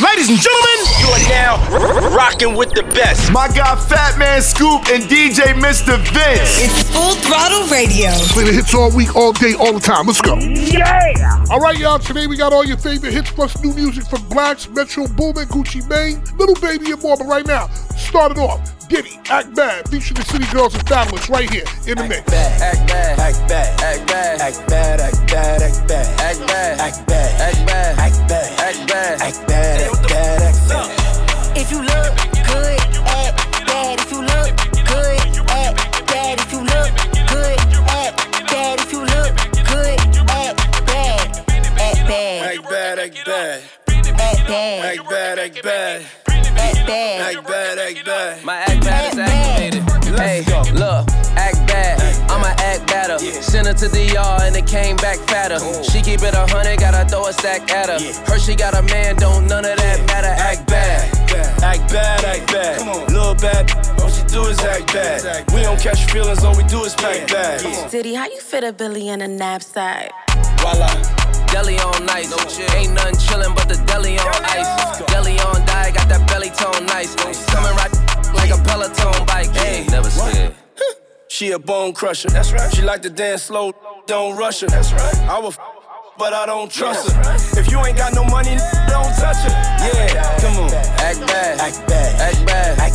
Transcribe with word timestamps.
Ladies 0.00 0.30
and 0.30 0.38
gentlemen, 0.38 0.78
you 0.98 1.08
are 1.08 1.28
now 1.28 2.16
rocking 2.16 2.56
with 2.56 2.70
the 2.72 2.82
best. 2.94 3.30
My 3.32 3.48
guy 3.48 3.76
Fatman 3.76 4.40
Scoop 4.40 4.88
and 4.88 5.02
DJ 5.04 5.52
Mr. 5.52 5.98
Vince. 5.98 6.56
It's 6.56 6.90
Full 6.90 7.16
Throttle 7.16 7.68
Radio. 7.68 8.08
Play 8.32 8.44
the 8.44 8.52
hits 8.52 8.74
all 8.74 8.90
week, 8.96 9.14
all 9.14 9.34
day, 9.34 9.52
all 9.52 9.74
the 9.74 9.80
time. 9.80 10.06
Let's 10.06 10.22
go. 10.22 10.38
Yeah! 10.38 11.44
All 11.50 11.60
right, 11.60 11.76
y'all. 11.78 11.98
Today 11.98 12.26
we 12.26 12.38
got 12.38 12.54
all 12.54 12.64
your 12.64 12.78
favorite 12.78 13.12
hits 13.12 13.30
plus 13.30 13.62
new 13.62 13.74
music 13.74 14.06
from 14.06 14.20
Blxst, 14.30 14.74
Metro 14.74 15.06
Boomin, 15.06 15.46
Gucci 15.48 15.86
Mane, 15.86 16.22
Lil 16.38 16.54
Baby, 16.54 16.92
and 16.92 17.02
more. 17.02 17.18
But 17.18 17.26
right 17.26 17.46
now, 17.46 17.66
start 17.94 18.32
it 18.32 18.38
off. 18.38 18.79
Diddy, 18.90 19.20
Act 19.30 19.54
Bad, 19.54 19.88
featuring 19.88 20.18
the 20.18 20.24
City 20.24 20.46
Girls 20.52 20.74
and 20.74 20.84
Fabolous 20.84 21.30
right 21.30 21.48
here 21.48 21.62
in 21.86 21.96
the 21.96 22.08
mix. 22.08 22.26
Act 22.32 22.88
bad, 22.88 23.20
act 23.20 23.48
bad, 23.48 23.80
act 23.80 24.08
bad, 24.08 24.40
act 24.40 24.66
bad, 24.66 25.00
act 25.00 25.28
bad, 25.30 25.62
act 25.62 25.86
bad, 25.86 26.18
act 26.18 26.48
bad, 26.48 26.80
act 26.80 27.06
bad, 27.06 27.38
act 27.38 27.66
bad, 27.70 27.98
act 28.00 28.26
bad, 28.26 28.58
act 28.58 28.88
bad, 28.90 29.20
act 29.22 29.46
bad, 29.46 29.80
act 29.86 30.10
bad, 30.10 30.42
act 30.42 30.68
bad. 30.68 31.56
If 31.56 31.70
you 31.70 31.78
look 31.78 32.18
good, 32.50 32.80
act 33.06 33.46
bad. 33.70 34.00
If 34.00 34.10
you 34.10 34.22
look 34.26 34.58
good, 34.90 35.38
act 35.54 36.06
bad. 36.10 36.40
If 36.40 36.50
you 36.50 36.58
look 36.66 36.90
good, 37.30 37.58
act 37.94 38.50
bad. 38.50 38.80
If 38.80 38.90
you 38.90 39.06
look 39.06 39.30
good, 39.70 40.00
act 40.34 40.58
bad. 40.90 41.30
Act 41.78 42.08
bad. 42.10 42.58
Act 42.58 42.68
bad, 42.68 42.98
act 42.98 43.24
bad. 43.24 43.62
Act 43.86 44.48
bad. 44.48 44.98
Act 44.98 45.08
bad, 45.08 45.38
act 45.38 46.29
bad. 46.90 47.36
Act 47.36 47.46
bad. 47.46 47.78
Act 47.78 48.04
bad. 48.04 48.44
My 48.44 48.56
act 48.56 48.84
bad 48.84 49.12
is 49.12 49.18
activated. 49.18 49.82
Hey, 50.18 50.42
look, 50.72 51.08
act 51.36 51.60
bad. 51.66 52.00
I'ma 52.30 52.52
act 52.58 52.86
better. 52.88 53.18
Send 53.18 53.66
her 53.66 53.74
to 53.74 53.88
the 53.88 54.04
yard 54.12 54.42
and 54.42 54.56
it 54.56 54.66
came 54.66 54.96
back 54.96 55.18
fatter. 55.28 55.58
She 55.84 56.02
keep 56.02 56.22
it 56.22 56.34
a 56.34 56.46
hundred, 56.46 56.80
gotta 56.80 57.08
throw 57.08 57.26
a 57.26 57.32
stack 57.32 57.70
at 57.70 57.88
her. 57.88 58.00
Her 58.26 58.38
she 58.38 58.54
got 58.54 58.74
a 58.74 58.82
man, 58.82 59.16
don't 59.16 59.46
none 59.46 59.64
of 59.64 59.76
that 59.76 60.06
matter. 60.06 60.28
Act 60.28 60.66
bad. 60.66 61.10
Act 61.62 61.92
bad, 61.92 62.24
act 62.24 62.52
bad. 62.52 63.10
Little 63.10 63.34
bad, 63.34 63.70
all 64.00 64.10
she 64.10 64.22
do 64.24 64.42
is 64.46 64.58
act 64.60 64.92
bad. 64.92 65.50
We 65.52 65.62
don't 65.62 65.80
catch 65.80 66.10
feelings, 66.10 66.44
all 66.44 66.56
we 66.56 66.64
do 66.64 66.84
is 66.84 66.94
pack 66.94 67.28
bags. 67.28 67.90
Diddy, 67.90 68.14
how 68.14 68.26
you 68.26 68.40
fit 68.40 68.64
a 68.64 68.72
Billy 68.72 69.08
in 69.08 69.20
a 69.22 69.28
knapsack? 69.28 70.10
Voila. 70.60 71.19
Deli 71.50 71.76
on 71.78 72.06
nice. 72.06 72.30
Ain't 72.74 72.94
nothing 72.94 73.16
chillin' 73.16 73.54
but 73.54 73.68
the 73.68 73.76
deli 73.86 74.18
on 74.18 74.44
ice. 74.44 74.98
Deli 75.06 75.38
on 75.40 75.66
die, 75.66 75.90
got 75.90 76.08
that 76.08 76.26
belly 76.28 76.50
tone 76.50 76.86
nice. 76.86 77.14
Coming 77.50 77.74
right 77.76 77.92
like 78.34 78.50
a 78.50 78.62
Peloton 78.62 79.26
bike. 79.26 79.50
Hey, 79.56 79.86
never 79.90 80.10
scared. 80.10 80.54
She 81.28 81.52
a 81.52 81.58
bone 81.58 81.94
crusher. 81.94 82.28
That's 82.28 82.52
right. 82.52 82.74
She 82.74 82.82
like 82.82 83.02
to 83.02 83.08
dance 83.08 83.44
slow, 83.44 83.72
don't 84.06 84.36
rush 84.36 84.60
her. 84.60 84.66
That's 84.66 84.92
right. 84.92 85.16
I 85.30 85.38
will, 85.38 85.54
but 86.18 86.34
I 86.34 86.44
don't 86.44 86.70
trust 86.70 87.12
her. 87.12 87.58
If 87.58 87.70
you 87.70 87.78
ain't 87.86 87.96
got 87.96 88.12
no 88.12 88.24
money, 88.24 88.56
don't 88.88 89.14
touch 89.16 89.40
her. 89.46 89.52
Yeah, 89.80 90.38
come 90.40 90.56
on. 90.58 90.74
Act 90.74 91.20
bad. 91.20 91.60
Act 91.60 91.88
bad. 91.88 92.20
Act 92.20 92.46
bad. 92.46 92.78
Act 92.78 92.78
bad. 92.78 92.89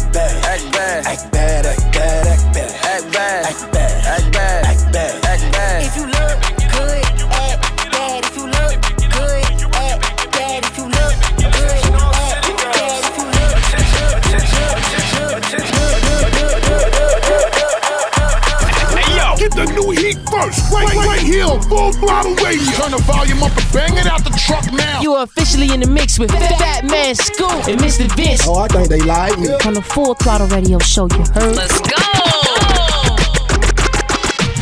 Officially 26.16 26.28
in 26.28 26.42
the 26.42 26.56
mix 26.56 26.90
with 26.90 26.90
Fatman 26.92 27.16
Scoop 27.16 27.68
and 27.68 27.80
Mr. 27.82 28.16
Vince 28.16 28.48
Oh, 28.48 28.60
I 28.60 28.68
think 28.68 28.90
they 28.90 29.00
like 29.02 29.38
me. 29.40 29.50
on 29.66 29.74
the 29.74 29.82
Full 29.82 30.14
Throttle 30.16 30.48
Radio 30.48 30.80
Show. 30.80 31.08
You 31.12 31.24
heard? 31.34 31.56
Let's 31.56 31.80
go! 31.82 31.98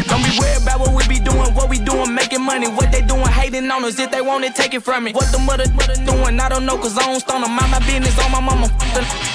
Don't 0.09 0.23
be 0.23 0.33
worried 0.39 0.61
about 0.61 0.79
what 0.79 0.95
we 0.95 1.07
be 1.07 1.19
doing, 1.19 1.53
what 1.53 1.69
we 1.69 1.79
doing, 1.79 2.13
making 2.13 2.41
money. 2.41 2.67
What 2.67 2.91
they 2.91 3.01
doing, 3.01 3.25
hating 3.27 3.69
on 3.69 3.85
us. 3.85 3.99
If 3.99 4.11
they 4.11 4.21
want 4.21 4.45
it, 4.45 4.55
take 4.55 4.73
it 4.73 4.83
from 4.83 5.03
me. 5.05 5.11
What 5.13 5.31
the 5.31 5.39
mother, 5.39 5.65
mother 5.73 5.95
doing, 6.05 6.39
I 6.39 6.49
don't 6.49 6.65
know, 6.65 6.77
cause 6.77 6.97
I 6.97 7.05
don't 7.05 7.19
stone 7.19 7.41
them. 7.41 7.51
Mind 7.51 7.71
my 7.71 7.79
business 7.79 8.17
on 8.23 8.31
my 8.31 8.39
mama. 8.39 8.67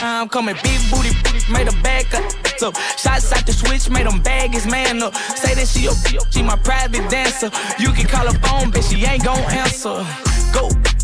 I'm 0.02 0.28
coming 0.28 0.56
big 0.62 0.80
booty, 0.90 1.10
made 1.52 1.68
a 1.68 1.76
bag 1.82 2.06
up. 2.14 2.24
So, 2.58 2.72
shots 2.98 3.32
out 3.32 3.46
the 3.46 3.52
switch, 3.52 3.88
made 3.90 4.06
them 4.06 4.20
bag 4.22 4.52
his 4.54 4.66
man 4.66 5.02
up. 5.02 5.14
Say 5.14 5.54
that 5.54 5.68
she 5.68 5.84
your, 5.84 5.94
she 6.30 6.42
my 6.42 6.56
private 6.56 7.08
dancer. 7.10 7.50
You 7.78 7.92
can 7.92 8.06
call 8.06 8.26
her 8.26 8.38
phone, 8.40 8.72
bitch, 8.72 8.90
she 8.90 9.04
ain't 9.06 9.24
gon' 9.24 9.38
answer. 9.52 10.04
Go, 10.52 10.68
go, 10.68 10.80
go. 10.82 10.97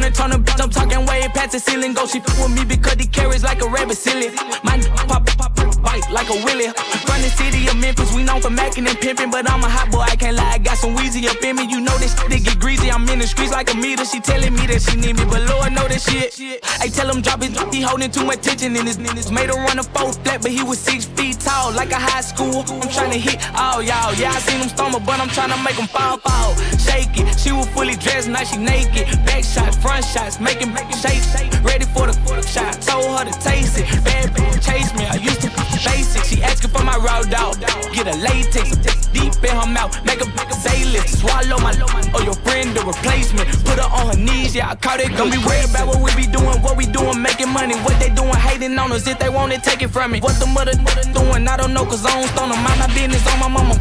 Bitch, 0.00 0.60
I'm 0.60 0.70
talking 0.70 1.06
way 1.06 1.28
past 1.34 1.52
the 1.52 1.60
ceiling. 1.60 1.92
Go, 1.92 2.06
she 2.06 2.18
f 2.18 2.26
with 2.40 2.54
me 2.56 2.64
because 2.64 2.94
he 2.94 3.06
carries 3.06 3.44
like 3.44 3.60
a 3.62 3.68
rabbit 3.68 3.96
silly. 3.96 4.30
My 4.64 4.78
pop, 5.06 5.26
pop, 5.26 5.54
pop, 5.54 5.59
bite 5.82 6.08
like 6.10 6.28
a 6.28 6.38
willy. 6.44 6.68
From 7.06 7.20
the 7.22 7.30
city 7.30 7.68
of 7.68 7.76
Memphis, 7.76 8.14
we 8.14 8.22
known 8.22 8.40
for 8.40 8.50
macking 8.50 8.88
and 8.88 8.98
pimping, 8.98 9.30
but 9.30 9.48
I'm 9.50 9.62
a 9.62 9.68
hot 9.68 9.90
boy, 9.90 10.00
I 10.00 10.16
can't 10.16 10.36
lie. 10.36 10.52
I 10.54 10.58
got 10.58 10.78
some 10.78 10.94
wheezy 10.94 11.26
up 11.28 11.42
in 11.42 11.56
me, 11.56 11.64
you 11.70 11.80
know 11.80 11.96
this 11.98 12.14
shit 12.16 12.44
get 12.44 12.58
greasy. 12.58 12.90
I'm 12.90 13.08
in 13.08 13.18
the 13.18 13.26
streets 13.26 13.52
like 13.52 13.72
a 13.72 13.76
meter. 13.76 14.04
She 14.04 14.20
telling 14.20 14.54
me 14.54 14.66
that 14.66 14.82
she 14.82 14.96
need 14.96 15.16
me, 15.16 15.24
but 15.24 15.42
Lord 15.48 15.72
know 15.72 15.86
that 15.88 16.00
shit. 16.00 16.64
I 16.80 16.88
tell 16.88 17.10
him 17.10 17.22
drop 17.22 17.42
it, 17.42 17.52
he 17.72 17.80
holding 17.80 18.10
too 18.10 18.24
much 18.24 18.40
tension 18.42 18.76
in 18.76 18.86
his 18.86 18.98
niggas. 18.98 19.30
Made 19.32 19.50
her 19.50 19.56
run 19.56 19.78
a 19.78 19.82
four 19.82 20.12
flat, 20.12 20.42
but 20.42 20.50
he 20.50 20.62
was 20.62 20.78
six 20.78 21.04
feet 21.04 21.38
tall, 21.40 21.72
like 21.72 21.92
a 21.92 22.00
high 22.00 22.20
school. 22.20 22.64
I'm 22.68 22.88
trying 22.88 23.12
to 23.12 23.18
hit 23.18 23.38
all 23.54 23.82
y'all. 23.82 24.14
Yeah, 24.14 24.32
I 24.32 24.40
seen 24.40 24.60
him 24.60 24.68
stumble, 24.68 25.00
but 25.00 25.20
I'm 25.20 25.28
trying 25.28 25.50
to 25.50 25.60
make 25.62 25.76
him 25.76 25.88
fall, 25.88 26.18
fall. 26.18 26.54
Shake 26.78 27.16
it. 27.16 27.38
She 27.38 27.52
was 27.52 27.68
fully 27.70 27.96
dressed, 27.96 28.28
now 28.28 28.44
she 28.44 28.56
naked. 28.56 29.06
Back 29.24 29.44
shots, 29.44 29.76
front 29.76 30.04
shots, 30.04 30.40
making 30.40 30.72
make 30.72 30.88
it 30.88 30.98
shake, 30.98 31.22
shake. 31.22 31.52
Ready 31.64 31.84
for 31.86 32.06
the, 32.06 32.14
for 32.24 32.36
the 32.36 32.46
shot. 32.46 32.80
Told 32.82 33.06
her 33.18 33.24
to 33.24 33.34
taste 33.40 33.78
it. 33.78 33.86
Bad 34.04 34.30
bitch 34.34 34.64
chase 34.64 34.92
me. 34.94 35.04
I 35.06 35.16
used 35.16 35.42
to 35.42 35.69
basic. 35.84 36.24
She 36.24 36.42
asking 36.42 36.70
for 36.70 36.84
my 36.84 36.96
raw 36.96 37.22
dog. 37.22 37.60
Get 37.92 38.06
a 38.06 38.16
latex, 38.18 38.76
deep 39.08 39.34
in 39.44 39.56
her 39.56 39.66
mouth. 39.66 39.92
Make 40.04 40.20
a, 40.20 40.26
make 40.80 40.88
a 40.88 40.92
say 40.92 40.92
lift. 40.92 41.08
Swallow 41.20 41.58
my, 41.60 41.72
or 42.14 42.22
your 42.22 42.34
friend 42.46 42.74
the 42.74 42.82
replacement. 42.84 43.48
Put 43.64 43.78
her 43.78 43.88
on 43.90 44.14
her 44.14 44.16
knees, 44.16 44.54
yeah, 44.54 44.70
I 44.70 44.74
caught 44.74 45.00
it. 45.00 45.16
Don't 45.16 45.30
be 45.30 45.38
worried 45.38 45.68
about 45.70 45.88
what 45.88 46.00
we 46.02 46.14
be 46.16 46.30
doing, 46.30 46.60
what 46.62 46.76
we 46.76 46.86
doing, 46.86 47.20
making 47.20 47.50
money. 47.50 47.74
What 47.84 47.98
they 48.00 48.10
doing, 48.10 48.34
hating 48.34 48.78
on 48.78 48.92
us. 48.92 49.06
If 49.06 49.18
they 49.18 49.28
want 49.28 49.52
it, 49.52 49.62
take 49.62 49.82
it 49.82 49.88
from 49.88 50.12
me. 50.12 50.20
What 50.20 50.38
the 50.38 50.46
mother, 50.46 50.76
mother 50.80 51.04
doing, 51.12 51.48
I 51.48 51.56
don't 51.56 51.74
know, 51.74 51.84
cause 51.84 52.04
I 52.04 52.10
don't 52.10 52.28
stone 52.28 52.50
them. 52.50 52.62
Mind 52.62 52.80
my 52.80 52.86
business 52.94 53.26
on 53.32 53.40
my 53.40 53.48
mama. 53.48 53.76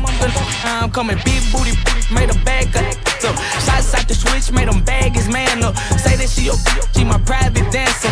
I'm 0.63 0.91
coming 0.91 1.17
big 1.25 1.43
booty, 1.51 1.73
made 2.13 2.29
a 2.29 2.37
bag 2.43 2.75
up. 2.75 2.85
So, 3.19 3.33
shots 3.63 3.93
out 3.93 4.07
the 4.07 4.15
switch, 4.15 4.51
made 4.51 4.67
them 4.67 4.83
bag 4.83 5.15
his 5.15 5.27
man 5.27 5.63
up. 5.63 5.75
Say 5.99 6.15
that 6.15 6.29
she 6.29 6.45
your, 6.45 6.55
she 6.95 7.03
my 7.03 7.19
private 7.19 7.67
dancer. 7.71 8.09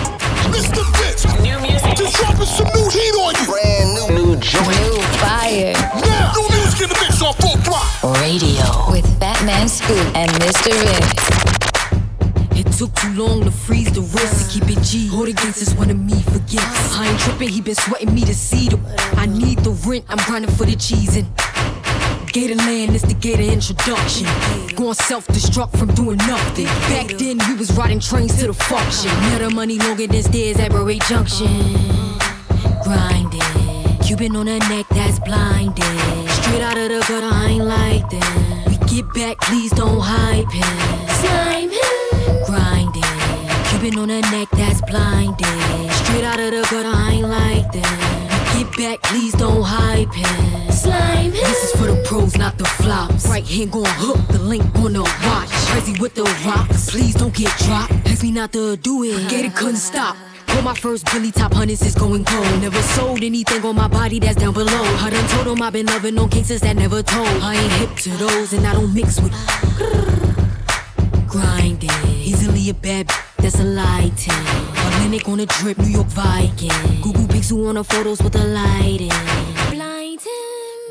Mr. 0.52 0.84
Vince, 0.96 1.26
New 1.42 1.60
music. 1.60 1.96
just 1.96 2.16
dropping 2.16 2.46
some 2.46 2.68
new 2.74 2.88
heat 2.90 3.16
on 3.16 3.36
you. 3.36 3.46
Brand 3.48 3.88
new. 3.96 4.34
New 4.34 4.36
joint. 4.40 4.68
New 4.68 5.02
fire 5.20 5.74
Now, 5.74 6.32
new 6.36 6.48
music 6.50 6.57
in 6.88 6.94
the 6.94 7.00
mix 7.02 7.22
on 7.22 7.34
Full 7.36 7.58
Throttle. 7.58 8.14
radio 8.22 8.92
with 8.92 9.06
Fatman 9.20 9.68
Scoop 9.70 10.16
and 10.16 10.32
Mr. 10.42 10.72
Vince. 10.72 11.38
It 12.60 12.72
took 12.74 12.94
too 12.96 13.14
long 13.14 13.44
to 13.44 13.52
freeze 13.52 13.92
the 13.92 14.02
wrist 14.02 14.52
to 14.52 14.60
keep 14.60 14.78
it 14.78 14.84
G. 14.84 15.08
Hold 15.08 15.28
against 15.28 15.62
is 15.62 15.74
one 15.76 15.90
of 15.90 16.00
me 16.00 16.22
forgets. 16.24 16.96
I 16.96 17.08
ain't 17.08 17.20
tripping, 17.20 17.50
he 17.50 17.62
been 17.62 17.76
sweating 17.76 18.14
me 18.14 18.22
to 18.22 18.34
see 18.34 18.70
them. 18.70 18.86
I 19.14 19.26
need 19.26 19.60
the 19.60 19.72
rent, 19.72 20.06
I'm 20.10 20.18
grinding 20.26 20.52
for 20.52 20.66
the 20.66 20.76
cheese 20.76 21.16
and 21.16 21.28
Gator 22.34 22.56
land 22.56 22.94
is 22.94 23.02
the 23.02 23.14
gator 23.16 23.42
introduction. 23.42 24.28
Going 24.76 24.94
self 24.94 25.26
destruct 25.28 25.78
from 25.78 25.94
doing 25.96 26.18
nothing. 26.18 26.66
Back 26.66 27.08
then, 27.18 27.40
we 27.48 27.56
was 27.56 27.72
riding 27.76 28.00
trains 28.00 28.38
to 28.40 28.48
the 28.48 28.54
function. 28.54 29.10
Never 29.32 29.50
money 29.50 29.80
longer 29.80 30.06
than 30.06 30.22
stairs 30.22 30.60
at 30.60 30.72
Barre 30.72 31.00
Junction. 31.08 31.48
Grinding. 32.84 33.57
Cuban 34.08 34.38
on 34.38 34.48
a 34.48 34.58
neck 34.70 34.86
that's 34.92 35.20
blinded. 35.20 35.84
Straight 36.30 36.62
out 36.62 36.78
of 36.78 36.88
the 36.88 37.04
gutter, 37.10 37.30
I 37.30 37.48
ain't 37.50 37.66
like 37.66 38.10
that. 38.10 38.64
We 38.66 38.78
get 38.88 39.14
back, 39.14 39.38
please 39.42 39.70
don't 39.72 40.00
hype 40.00 40.50
him. 40.50 40.78
Slime 41.20 41.70
him. 41.70 42.46
Grinding. 42.46 43.04
Cuban 43.68 44.00
on 44.00 44.10
a 44.10 44.22
neck 44.32 44.48
that's 44.52 44.80
blinded. 44.90 45.92
Straight 45.92 46.24
out 46.24 46.40
of 46.40 46.52
the 46.52 46.66
gutter, 46.72 46.88
I 46.88 47.16
ain't 47.16 47.28
like 47.28 47.70
that. 47.74 48.56
We 48.56 48.64
get 48.64 48.78
back, 48.78 49.04
please 49.04 49.34
don't 49.34 49.62
hype 49.62 50.14
him. 50.14 50.72
Slime 50.72 51.34
him. 51.34 51.44
This 51.44 51.66
is 51.66 51.72
for 51.72 51.88
the 51.88 52.02
pros, 52.06 52.38
not 52.38 52.58
the 52.58 52.64
flops. 52.64 53.28
Right 53.28 53.46
hand 53.46 53.74
gon' 53.74 53.84
hook, 53.88 54.26
the 54.30 54.40
link 54.40 54.64
on 54.78 54.94
the 54.94 55.04
watch. 55.04 55.50
Crazy 55.68 56.00
with 56.00 56.16
the 56.16 56.24
rocks, 56.46 56.92
please 56.92 57.14
don't 57.14 57.36
get 57.36 57.52
dropped. 57.58 57.92
Ask 58.08 58.24
me 58.24 58.32
not 58.32 58.54
to 58.54 58.78
do 58.78 59.04
it, 59.04 59.30
get 59.30 59.44
it 59.44 59.54
couldn't 59.54 59.76
stop. 59.76 60.16
My 60.64 60.74
first 60.74 61.06
Billy 61.14 61.32
top 61.32 61.54
hundreds 61.54 61.82
is 61.82 61.96
going 61.96 62.26
cold. 62.26 62.62
Never 62.62 62.82
sold 62.82 63.24
anything 63.24 63.64
on 63.64 63.76
my 63.76 63.88
body 63.88 64.20
that's 64.20 64.36
down 64.36 64.54
below. 64.54 64.84
I 65.00 65.10
done 65.10 65.28
told 65.30 65.48
'em 65.48 65.62
I've 65.62 65.72
been 65.72 65.86
loving 65.86 66.20
on 66.20 66.30
cases 66.30 66.60
that 66.62 66.76
never 66.76 67.02
told. 67.02 67.42
I 67.42 67.56
ain't 67.56 67.72
hip 67.74 67.96
to 68.04 68.10
those 68.18 68.52
and 68.52 68.68
I 68.68 68.74
don't 68.74 68.94
mix 68.94 69.18
with 69.22 69.32
grinding. 71.28 71.90
Easily 72.20 72.70
a 72.70 72.74
bad 72.74 73.10
that's 73.38 73.60
a 73.60 73.64
lighting. 73.64 74.34
Atlantic 74.88 75.30
on 75.30 75.40
a 75.40 75.46
drip, 75.46 75.78
New 75.78 75.94
York 76.00 76.08
Viking. 76.08 77.02
Google 77.02 77.28
Pixel 77.28 77.70
on 77.70 77.76
the 77.76 77.84
photos 77.84 78.22
with 78.22 78.34
the 78.34 78.44
lighting. 78.44 79.12
Blinding. 79.72 80.20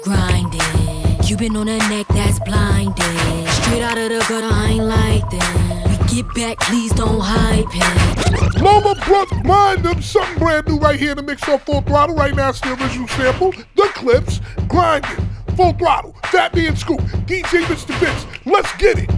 Grinding. 0.04 1.18
Cuban 1.22 1.56
on 1.56 1.68
a 1.68 1.76
neck 1.90 2.06
that's 2.08 2.38
blinded. 2.40 3.48
Straight 3.58 3.82
out 3.82 3.98
of 3.98 4.08
the 4.08 4.24
gutter, 4.28 4.48
I 4.50 4.68
ain't 4.70 4.84
like 4.84 5.28
that. 5.30 5.65
Get 6.08 6.32
back, 6.34 6.58
please 6.60 6.92
don't 6.92 7.20
hype 7.20 7.66
it. 7.68 8.62
Mama 8.62 8.94
Brooke, 9.04 9.44
mind 9.44 9.84
them 9.84 10.00
something 10.00 10.38
brand 10.38 10.68
new 10.68 10.78
right 10.78 10.98
here 10.98 11.10
in 11.10 11.16
the 11.16 11.22
mix 11.22 11.46
on 11.48 11.58
Full 11.60 11.82
Throttle. 11.82 12.14
Right 12.14 12.34
now, 12.34 12.50
it's 12.50 12.60
the 12.60 12.72
original 12.72 13.08
sample, 13.08 13.52
The 13.74 13.90
Clipse, 13.94 14.40
Grinding, 14.68 15.28
Full 15.56 15.72
Throttle, 15.74 16.14
Fatman 16.24 16.76
Scoop, 16.76 17.00
DJ 17.26 17.64
Mr. 17.64 17.94
Vince. 17.98 18.26
Let's 18.46 18.74
get 18.76 18.98
it. 18.98 19.10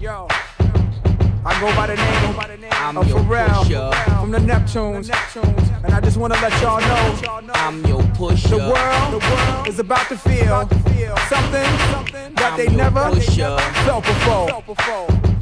Yo, 0.00 0.28
I 1.44 1.60
go 1.60 1.74
by 1.76 1.88
the 1.88 1.96
name, 1.96 2.32
go 2.32 2.38
by 2.38 2.46
the 2.48 2.56
name 2.56 2.70
I'm 2.72 2.96
of 2.96 3.06
Pharrell 3.06 4.13
the 4.34 4.40
Neptunes. 4.40 5.10
And 5.84 5.94
I 5.94 6.00
just 6.00 6.16
wanna 6.16 6.34
let 6.34 6.60
y'all 6.60 6.80
know 6.80 7.50
I'm 7.54 7.86
your 7.86 8.02
pusher. 8.14 8.48
The 8.48 8.56
world, 8.58 9.22
world 9.22 9.68
is 9.68 9.78
about 9.78 10.08
to 10.08 10.16
feel 10.16 10.68
something 11.28 11.70
that 12.34 12.54
they 12.56 12.66
never 12.74 13.14
felt 13.20 14.04
before 14.04 15.33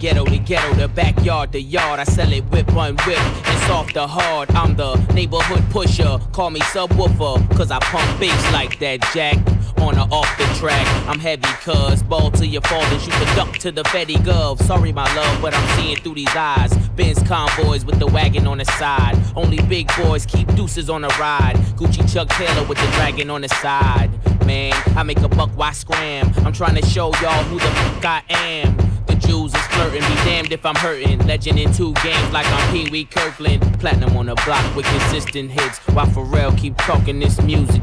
ghetto 0.00 0.24
to 0.24 0.38
ghetto, 0.38 0.74
the 0.74 0.88
backyard 0.88 1.52
to 1.52 1.60
yard. 1.60 2.00
I 2.00 2.04
sell 2.04 2.32
it 2.32 2.44
whip 2.46 2.74
on 2.74 2.96
whip. 3.06 3.18
It's 3.18 3.70
off 3.70 3.92
the 3.92 4.06
hard. 4.06 4.50
I'm 4.52 4.74
the 4.74 4.96
neighborhood 5.12 5.62
pusher. 5.70 6.18
Call 6.32 6.50
me 6.50 6.60
subwoofer, 6.60 7.56
cause 7.56 7.70
I 7.70 7.78
pump 7.80 8.18
bass 8.18 8.52
like 8.52 8.78
that, 8.78 9.00
Jack 9.12 9.38
on 9.80 9.98
or 9.98 10.08
off 10.12 10.28
the 10.38 10.44
track. 10.58 10.86
I'm 11.08 11.18
heavy, 11.18 11.48
cuz 11.62 12.02
ball 12.02 12.30
to 12.32 12.46
your 12.46 12.62
fathers, 12.62 13.06
you 13.06 13.12
can 13.12 13.36
duck 13.36 13.58
to 13.58 13.70
the 13.70 13.82
Fetty 13.84 14.16
Gov. 14.16 14.62
Sorry, 14.62 14.92
my 14.92 15.04
love, 15.14 15.42
but 15.42 15.54
I'm 15.54 15.78
seeing 15.78 15.96
through 15.96 16.14
these 16.14 16.34
eyes. 16.34 16.76
Benz 16.96 17.22
convoys 17.22 17.84
with 17.84 17.98
the 17.98 18.06
wagon 18.06 18.46
on 18.46 18.58
the 18.58 18.64
side. 18.64 19.18
Only 19.36 19.60
big 19.62 19.90
boys 19.96 20.24
keep 20.26 20.52
deuces 20.54 20.90
on 20.90 21.02
the 21.02 21.08
ride. 21.20 21.56
Gucci 21.76 22.10
Chuck 22.12 22.28
Taylor 22.30 22.66
with 22.66 22.78
the 22.78 22.86
dragon 22.92 23.30
on 23.30 23.42
the 23.42 23.48
side. 23.48 24.10
Man, 24.46 24.72
I 24.96 25.02
make 25.02 25.20
a 25.20 25.28
buck, 25.28 25.50
why 25.56 25.72
scram? 25.72 26.32
I'm 26.44 26.52
trying 26.52 26.74
to 26.76 26.86
show 26.86 27.12
y'all 27.20 27.44
who 27.44 27.58
the 27.58 27.70
fuck 27.70 28.04
I 28.04 28.22
am. 28.28 28.89
The 29.06 29.14
Jews 29.16 29.54
is 29.54 29.66
flirting, 29.68 30.00
be 30.00 30.14
damned 30.24 30.52
if 30.52 30.64
I'm 30.64 30.74
hurting. 30.74 31.26
Legend 31.26 31.58
in 31.58 31.72
two 31.72 31.92
games 31.94 32.32
like 32.32 32.46
I'm 32.46 32.72
Pee 32.72 32.90
Wee 32.90 33.04
Kirkland. 33.04 33.62
Platinum 33.80 34.16
on 34.16 34.26
the 34.26 34.34
block 34.46 34.76
with 34.76 34.86
consistent 34.86 35.50
hits. 35.50 35.78
While 35.94 36.06
Pharrell 36.06 36.56
keep 36.56 36.76
talking 36.78 37.18
this 37.18 37.40
music 37.42 37.82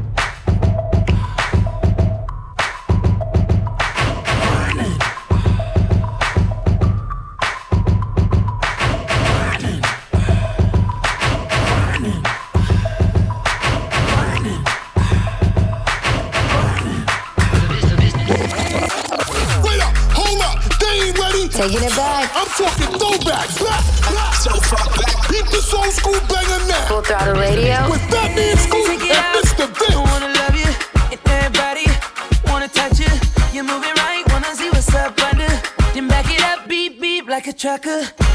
could 37.88 38.27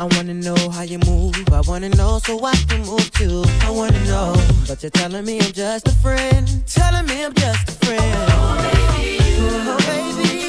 I 0.00 0.04
wanna 0.16 0.32
know 0.32 0.56
how 0.70 0.80
you 0.80 0.98
move. 1.00 1.36
I 1.52 1.60
wanna 1.60 1.90
know 1.90 2.20
so 2.24 2.42
I 2.42 2.56
can 2.68 2.80
move 2.86 3.10
too. 3.12 3.44
I 3.60 3.70
wanna 3.70 4.02
know, 4.06 4.34
but 4.66 4.82
you're 4.82 4.88
telling 4.88 5.26
me 5.26 5.38
I'm 5.40 5.52
just 5.52 5.88
a 5.88 5.94
friend. 5.96 6.48
Telling 6.66 7.04
me 7.04 7.22
I'm 7.22 7.34
just 7.34 7.68
a 7.68 7.72
friend. 7.84 8.14
Oh, 8.30 8.56
baby, 8.96 9.22
you. 9.22 9.48
Oh, 9.52 9.76
baby. 10.24 10.39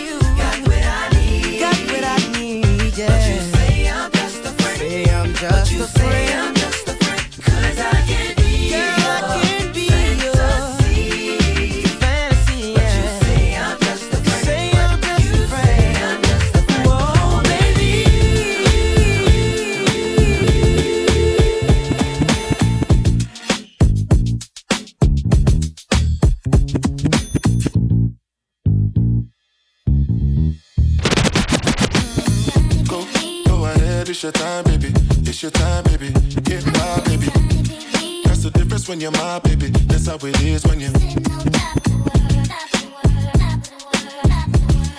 When 38.91 39.00
you're 39.00 39.12
my 39.12 39.39
baby. 39.39 39.67
That's 39.88 40.07
how 40.07 40.15
it 40.15 40.41
is 40.41 40.65
when 40.67 40.81
you. 40.81 40.91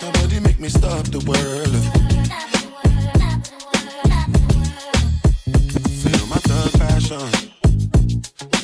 Nobody 0.00 0.40
make 0.40 0.58
me 0.58 0.70
stop 0.70 1.04
the 1.12 1.20
world. 1.28 1.74
Feel 6.02 6.26
my 6.32 6.40
thug 6.48 6.72
passion. 6.80 7.28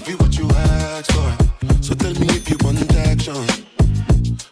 Be 0.06 0.14
what 0.14 0.32
you 0.38 0.48
ask 0.48 1.12
for. 1.12 1.30
So 1.82 1.92
tell 1.94 2.14
me 2.14 2.28
if 2.28 2.48
you 2.48 2.56
want 2.64 2.80
action. 2.96 3.44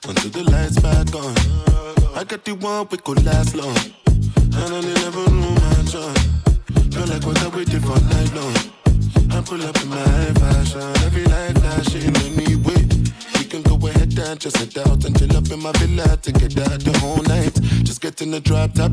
Until 0.06 0.30
the 0.30 0.44
lights 0.50 0.78
back 0.78 1.14
on. 1.14 1.34
I 2.14 2.24
got 2.24 2.44
the 2.44 2.54
one 2.54 2.86
we 2.90 2.98
could 2.98 3.24
last 3.24 3.54
long. 3.54 3.95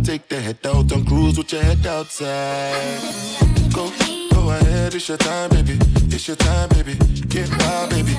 Take 0.02 0.28
the 0.30 0.40
head 0.40 0.58
out 0.66 0.92
and 0.92 1.06
cruise 1.06 1.38
with 1.38 1.52
your 1.52 1.62
head 1.62 1.86
outside. 1.86 3.02
Go, 3.74 3.92
go 4.32 4.50
ahead, 4.52 4.96
it's 4.96 5.08
your 5.08 5.18
time, 5.18 5.50
baby. 5.50 5.78
It's 6.08 6.28
your 6.28 6.38
time, 6.38 6.70
baby. 6.70 6.96
Get 7.28 7.50
my 7.52 7.88
baby. 7.90 8.14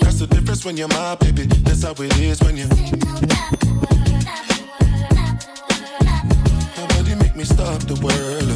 That's 0.00 0.18
the 0.18 0.26
difference 0.28 0.64
when 0.64 0.76
you're 0.76 0.88
my 0.88 1.14
baby. 1.16 1.44
That's 1.62 1.84
how 1.84 1.92
it 1.92 2.18
is 2.18 2.42
when 2.42 2.56
you. 2.56 2.68
Nobody 6.76 7.14
make 7.14 7.36
me 7.36 7.44
stop 7.44 7.80
the 7.82 7.98
world. 8.02 8.50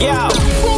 Yeah. 0.00 0.77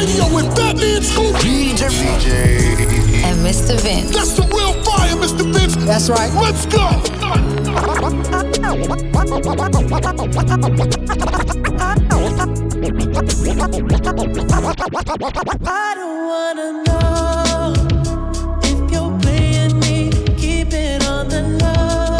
Full 0.00 0.08
throttle 0.08 0.24
radio 0.24 0.34
with 0.34 0.48
Fatman 0.56 1.02
Scoop. 1.02 1.36
DJ. 1.36 1.88
DJ. 1.88 3.22
And 3.24 3.38
Mr. 3.44 3.78
Vince. 3.80 4.14
That's 4.14 4.32
the 4.32 4.42
real 4.42 4.72
fire, 4.84 5.16
Mr. 5.16 5.44
Vince. 5.52 5.76
That's 5.84 6.08
right. 6.08 6.32
Let's 6.34 6.66
go. 6.66 6.88
I 15.66 15.94
don't 15.94 16.26
wanna 16.26 16.68
know 16.84 17.74
if 18.62 18.90
you're 18.90 19.18
playing 19.20 19.78
me. 19.80 20.10
Keep 20.36 20.72
it 20.72 21.06
on 21.06 21.28
the 21.28 21.42
low. 21.42 22.19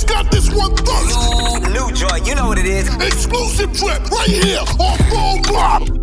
Mr. 0.00 0.04
Vince 0.04 0.04
got 0.04 0.30
this 0.30 0.50
one 0.54 0.76
first. 0.76 1.62
New, 1.68 1.86
new 1.86 1.92
joint, 1.92 2.26
you 2.26 2.34
know 2.34 2.48
what 2.48 2.58
it 2.58 2.66
is. 2.66 2.88
Exclusive 2.96 3.72
trip 3.72 4.10
right 4.10 4.28
here 4.28 4.60
on 4.78 4.98
Full 5.10 5.42
Throttle. 5.42 5.96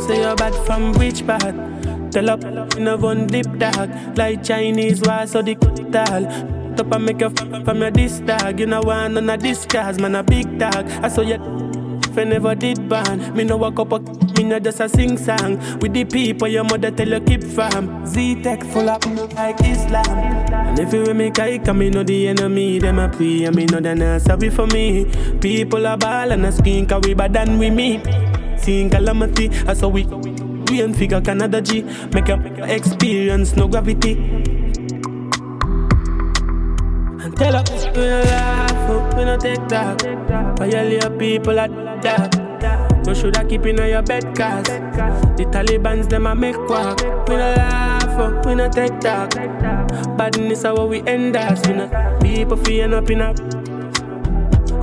Say 0.00 0.20
you're 0.22 0.36
bad 0.36 0.54
from 0.66 0.92
which 0.94 1.26
part? 1.26 1.54
Tell 2.12 2.30
up 2.30 2.42
in 2.44 2.88
a 2.88 2.96
one 2.96 3.28
dip 3.28 3.46
dog 3.58 4.18
Like 4.18 4.42
Chinese 4.42 5.00
war 5.02 5.26
so 5.28 5.42
the 5.42 5.54
tall 5.54 6.26
Up 6.80 6.92
and 6.92 7.04
make 7.04 7.20
you 7.20 7.30
from 7.30 7.80
your 7.80 7.90
this 7.92 8.18
dog 8.18 8.58
You 8.58 8.66
know 8.66 8.80
one 8.80 9.16
on 9.16 9.30
a 9.30 9.36
disguise 9.36 10.00
man 10.00 10.16
a 10.16 10.22
big 10.24 10.58
dog 10.58 10.90
I 11.04 11.08
saw 11.08 11.20
you 11.20 11.34
if 12.02 12.18
I 12.18 12.24
never 12.24 12.56
did 12.56 12.88
ban 12.88 13.32
Me 13.36 13.44
no 13.44 13.58
walk 13.58 13.78
up 13.78 13.92
a 13.92 14.29
no 14.50 14.58
just 14.58 14.80
a 14.80 14.88
sing 14.88 15.16
song 15.16 15.56
With 15.78 15.94
the 15.94 16.04
people 16.04 16.48
your 16.48 16.64
mother 16.64 16.90
tell 16.90 17.08
you 17.08 17.20
keep 17.20 17.44
from. 17.44 18.04
Z-Tech 18.06 18.64
full 18.64 18.90
up 18.90 19.06
like 19.34 19.60
Islam. 19.62 20.18
And 20.52 20.78
if 20.78 20.92
you 20.92 21.14
make 21.14 21.38
I 21.38 21.58
come 21.58 21.78
me 21.78 21.90
know 21.90 22.02
the 22.02 22.28
enemy 22.28 22.78
Them 22.78 22.98
a 22.98 23.08
pray. 23.08 23.44
And 23.44 23.56
me 23.56 23.66
know 23.66 23.80
they 23.80 23.94
not 23.94 24.22
sorry 24.22 24.50
for 24.50 24.66
me. 24.66 25.06
People 25.40 25.86
a 25.86 25.96
ball 25.96 26.32
and 26.32 26.44
a 26.44 26.52
scream 26.52 26.86
cause 26.86 27.02
we 27.06 27.14
bad 27.14 27.32
than 27.32 27.58
we 27.58 27.70
me 27.70 28.02
Seeing 28.58 28.90
calamity, 28.90 29.48
I 29.66 29.72
saw 29.72 29.88
we 29.88 30.04
we 30.04 30.82
and 30.82 30.94
figure 30.94 31.20
Canada 31.20 31.62
G. 31.62 31.82
Make 32.12 32.28
up 32.28 32.44
experience, 32.68 33.56
no 33.56 33.68
gravity. 33.68 34.12
And 37.22 37.36
tell 37.36 37.56
up, 37.56 37.68
we 37.70 38.02
no 38.04 38.20
laugh, 38.22 39.16
we 39.16 39.24
no 39.24 39.38
take 39.38 39.66
talk. 39.66 40.02
Violate 40.58 41.18
people 41.18 41.58
at 41.58 42.02
that 42.02 42.39
You 43.10 43.16
shoulda 43.16 43.44
keep 43.44 43.66
in 43.66 43.76
your 43.76 44.02
bed 44.02 44.22
cause 44.36 44.66
The 44.66 45.44
Taliban's 45.50 46.06
them 46.06 46.26
a 46.26 46.34
make 46.36 46.54
quack 46.68 46.96
We 47.26 47.34
no 47.34 47.54
laugh, 47.56 48.04
oh, 48.06 48.40
we 48.46 48.54
no 48.54 48.68
take 48.68 49.00
talk 49.00 49.34
Badness 50.16 50.62
how 50.62 50.86
we 50.86 51.02
end 51.08 51.36
us 51.36 51.66
We 51.66 51.74
no 51.74 52.18
people 52.22 52.56
feeling 52.58 52.94
up 52.94 53.10
in 53.10 53.20
a 53.20 53.30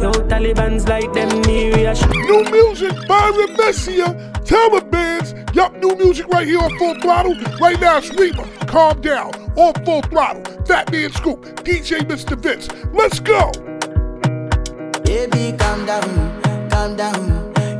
Yo, 0.01 0.11
Taliban's 0.27 0.89
like 0.89 1.13
them 1.13 1.41
near 1.43 1.71
New 1.71 2.43
music 2.51 3.07
by 3.07 3.31
Remesia. 3.31 4.13
Taliban's. 4.43 5.33
Yup, 5.55 5.73
new 5.77 5.95
music 5.95 6.27
right 6.27 6.45
here 6.45 6.59
on 6.59 6.77
Full 6.77 6.95
Throttle. 6.95 7.33
Right 7.61 7.79
now 7.79 7.99
it's 7.99 8.13
Rema. 8.13 8.45
Calm 8.67 8.99
down. 8.99 9.33
On 9.55 9.73
Full 9.85 10.01
Throttle. 10.01 10.43
Fatman 10.65 11.13
Scoop. 11.13 11.45
DJ 11.63 12.01
Mr. 12.01 12.37
Vince. 12.37 12.67
Let's 12.93 13.21
go. 13.21 13.51
Baby, 15.05 15.57
calm 15.57 15.85
down, 15.85 16.69
calm 16.69 16.97
down. 16.97 17.46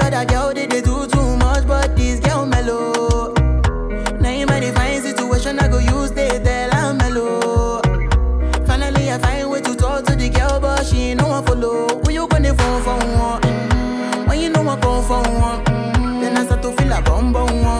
Other 0.00 0.24
girl 0.24 0.54
they, 0.54 0.66
they 0.66 0.80
do 0.80 1.06
too 1.06 1.36
much, 1.36 1.66
but 1.66 1.96
this 1.96 2.20
girl 2.20 2.46
mellow. 2.46 3.32
Now 4.20 4.30
in 4.30 4.46
my 4.46 4.60
divine 4.60 5.00
situation, 5.02 5.58
I 5.58 5.68
go 5.68 5.78
use 5.78 6.12
they 6.12 6.38
tell 6.42 6.74
I'm 6.74 6.96
mellow. 6.98 7.80
Finally, 8.66 9.10
I 9.10 9.18
find 9.18 9.50
way 9.50 9.60
to 9.60 9.74
talk 9.74 10.04
to 10.06 10.16
the 10.16 10.28
girl, 10.30 10.60
but 10.60 10.86
she 10.86 11.10
ain't 11.10 11.20
no 11.20 11.28
one 11.28 11.44
follow. 11.44 11.88
Who 12.04 12.10
you 12.12 12.26
gonna 12.28 12.54
phone 12.54 12.82
for 12.82 12.96
one? 12.96 13.42
Mm-hmm. 13.42 14.28
When 14.28 14.40
you 14.40 14.50
know 14.50 14.68
I 14.68 14.76
come 14.80 15.04
for 15.04 15.22
one, 15.22 15.64
mm-hmm. 15.64 16.20
then 16.20 16.36
I 16.36 16.44
start 16.44 16.62
to 16.62 16.72
feel 16.72 16.92
a 16.92 17.02
bum 17.02 17.32
bum 17.32 17.62
one. 17.62 17.77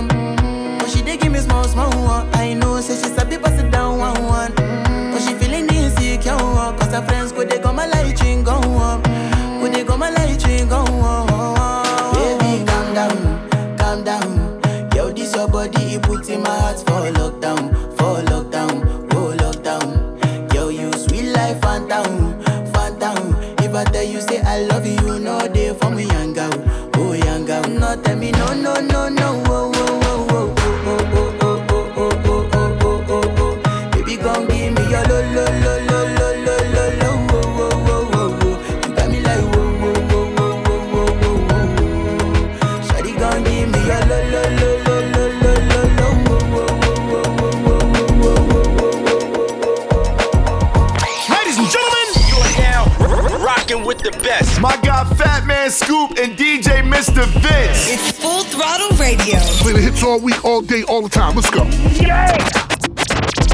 Mr. 57.18 57.26
Vince. 57.40 57.90
It's 57.90 58.12
Full 58.18 58.44
Throttle 58.44 58.96
Radio. 58.96 59.40
Play 59.58 59.72
the 59.72 59.80
hits 59.80 60.04
all 60.04 60.20
week, 60.20 60.44
all 60.44 60.60
day, 60.60 60.84
all 60.84 61.02
the 61.02 61.08
time. 61.08 61.34
Let's 61.34 61.50
go. 61.50 61.64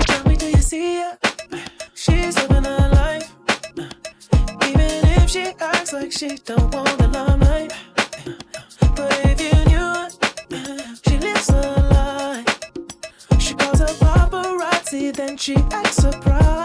Tell 0.04 0.28
me, 0.28 0.36
do 0.36 0.46
you 0.50 0.58
see 0.58 0.96
her? 0.96 1.18
She's 1.94 2.36
living 2.36 2.64
her 2.64 2.90
life. 2.92 3.32
Even 4.68 4.90
if 5.16 5.30
she 5.30 5.46
acts 5.60 5.94
like 5.94 6.12
she 6.12 6.36
don't 6.44 6.74
want 6.74 6.98
the 6.98 7.08
limelight. 7.08 7.72
But 8.94 9.18
if 9.24 9.40
you 9.40 9.54
knew 9.70 9.78
her, 9.78 10.10
she 11.08 11.18
lives 11.18 11.48
her 11.48 11.88
life. 11.90 12.60
She 13.38 13.54
calls 13.54 13.78
her 13.78 13.86
paparazzi, 13.86 15.14
then 15.16 15.38
she 15.38 15.56
acts 15.72 15.96
surprised. 15.96 16.63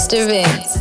Mr. 0.00 0.26
Vince. 0.26 0.76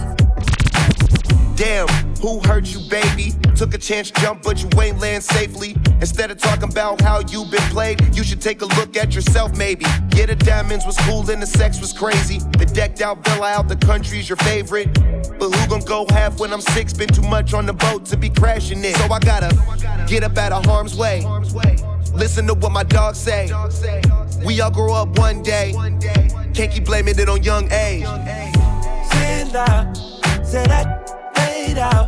Damn, 1.58 1.90
who 2.22 2.40
hurt 2.48 2.74
you, 2.74 2.80
baby? 2.90 3.34
Took 3.54 3.74
a 3.74 3.78
chance, 3.78 4.12
jump, 4.12 4.44
but 4.44 4.64
you 4.64 4.70
ain't 4.82 4.98
land 5.00 5.22
safely. 5.22 5.76
Instead 6.00 6.32
of 6.32 6.38
talking 6.38 6.72
about 6.72 7.02
how 7.02 7.20
you 7.28 7.44
been 7.52 7.60
played, 7.70 8.16
you 8.16 8.24
should 8.24 8.40
take 8.40 8.62
a 8.62 8.66
look 8.66 8.96
at 8.96 9.14
yourself, 9.14 9.58
maybe. 9.58 9.84
Yeah, 10.16 10.28
the 10.28 10.38
diamonds 10.38 10.86
was 10.86 10.96
cool 11.00 11.30
and 11.30 11.42
the 11.42 11.46
sex 11.46 11.82
was 11.82 11.92
crazy. 11.92 12.40
The 12.58 12.66
decked 12.66 13.02
out 13.02 13.22
villa 13.26 13.50
out 13.50 13.68
the 13.68 13.76
country's 13.76 14.30
your 14.30 14.38
favorite. 14.38 14.94
But 15.38 15.50
who 15.50 15.68
gon' 15.68 15.82
go 15.82 16.06
half 16.12 16.40
when 16.40 16.54
I'm 16.54 16.62
six? 16.62 16.94
Been 16.94 17.10
too 17.10 17.24
much 17.24 17.54
on 17.54 17.66
the 17.66 17.74
boat 17.74 18.06
to 18.06 18.16
be 18.16 18.30
crashing 18.30 18.82
it. 18.86 18.96
So 18.96 19.14
I 19.14 19.20
gotta 19.20 19.52
get 20.08 20.24
up 20.24 20.38
out 20.38 20.54
of 20.54 20.66
harm's 20.66 20.96
way. 20.96 21.26
Listen 22.14 22.48
to 22.48 22.54
what 22.54 22.72
my 22.72 22.84
dogs 22.84 23.18
say. 23.18 23.52
We 24.46 24.62
all 24.62 24.72
grow 24.72 24.94
up 24.94 25.20
one 25.20 25.44
day. 25.44 25.74
Can't 26.54 26.72
keep 26.72 26.86
blaming 26.86 27.20
it 27.20 27.28
on 27.28 27.44
young 27.44 27.70
age. 27.70 28.08
Sit 29.50 29.54
down, 29.56 29.96
say 30.46 30.64
that 30.68 31.10
laid 31.36 31.80
out. 31.80 32.08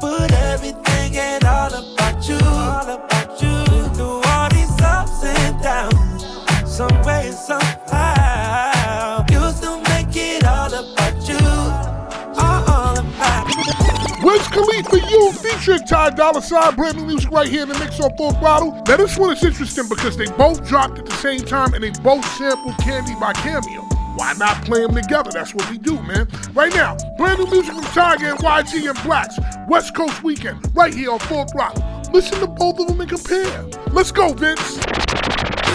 Put 0.00 0.32
everything 0.32 1.16
and 1.16 1.44
all 1.44 1.72
about 1.72 2.28
you, 2.28 2.36
all 2.42 2.90
about 2.90 3.40
you. 3.40 3.64
Through 3.94 4.20
all 4.26 4.48
these 4.50 4.74
ups 4.82 5.22
and 5.22 5.62
downs, 5.62 6.26
some 6.68 7.00
way 7.02 7.28
and 7.28 7.36
somehow. 7.36 9.24
You 9.30 9.52
still 9.52 9.80
make 9.82 10.16
it 10.16 10.42
all 10.44 10.74
about 10.74 11.28
you, 11.28 11.38
all 12.42 12.98
about 12.98 13.46
Wiz 14.24 14.44
Khalifa, 14.48 15.08
you 15.08 15.32
featuring 15.32 15.86
Ty 15.86 16.10
Dolla 16.10 16.42
Sign, 16.42 16.74
brand 16.74 16.96
new 16.96 17.06
music 17.06 17.30
right 17.30 17.46
here 17.46 17.62
in 17.62 17.68
the 17.68 17.78
mix 17.78 18.00
on 18.00 18.16
full 18.16 18.32
throttle. 18.32 18.72
Now 18.88 18.96
this 18.96 19.16
one 19.16 19.30
is 19.32 19.44
interesting 19.44 19.88
because 19.88 20.16
they 20.16 20.26
both 20.36 20.66
dropped 20.66 20.98
at 20.98 21.06
the 21.06 21.14
same 21.18 21.42
time 21.42 21.72
and 21.74 21.84
they 21.84 21.90
both 22.02 22.24
sampled 22.36 22.76
Candy 22.78 23.14
by 23.20 23.32
Cameo. 23.32 23.93
Why 24.16 24.32
not 24.34 24.64
play 24.64 24.80
them 24.86 24.94
together? 24.94 25.30
That's 25.32 25.54
what 25.54 25.68
we 25.70 25.78
do, 25.78 26.00
man. 26.02 26.28
Right 26.52 26.72
now, 26.74 26.96
brand 27.16 27.40
new 27.40 27.50
music 27.50 27.74
from 27.74 27.84
Tyga 27.84 28.30
and 28.30 28.38
YG 28.38 28.88
and 28.88 28.98
Blxst. 28.98 29.68
West 29.68 29.94
Coast 29.94 30.22
Weekend, 30.22 30.58
right 30.76 30.94
here 30.94 31.10
on 31.10 31.18
Full 31.18 31.44
Throttle. 31.46 31.82
Listen 32.12 32.38
to 32.40 32.46
both 32.46 32.78
of 32.78 32.86
them 32.86 33.00
and 33.00 33.10
compare. 33.10 33.64
Let's 33.90 34.12
go, 34.12 34.32
Vince. 34.32 34.78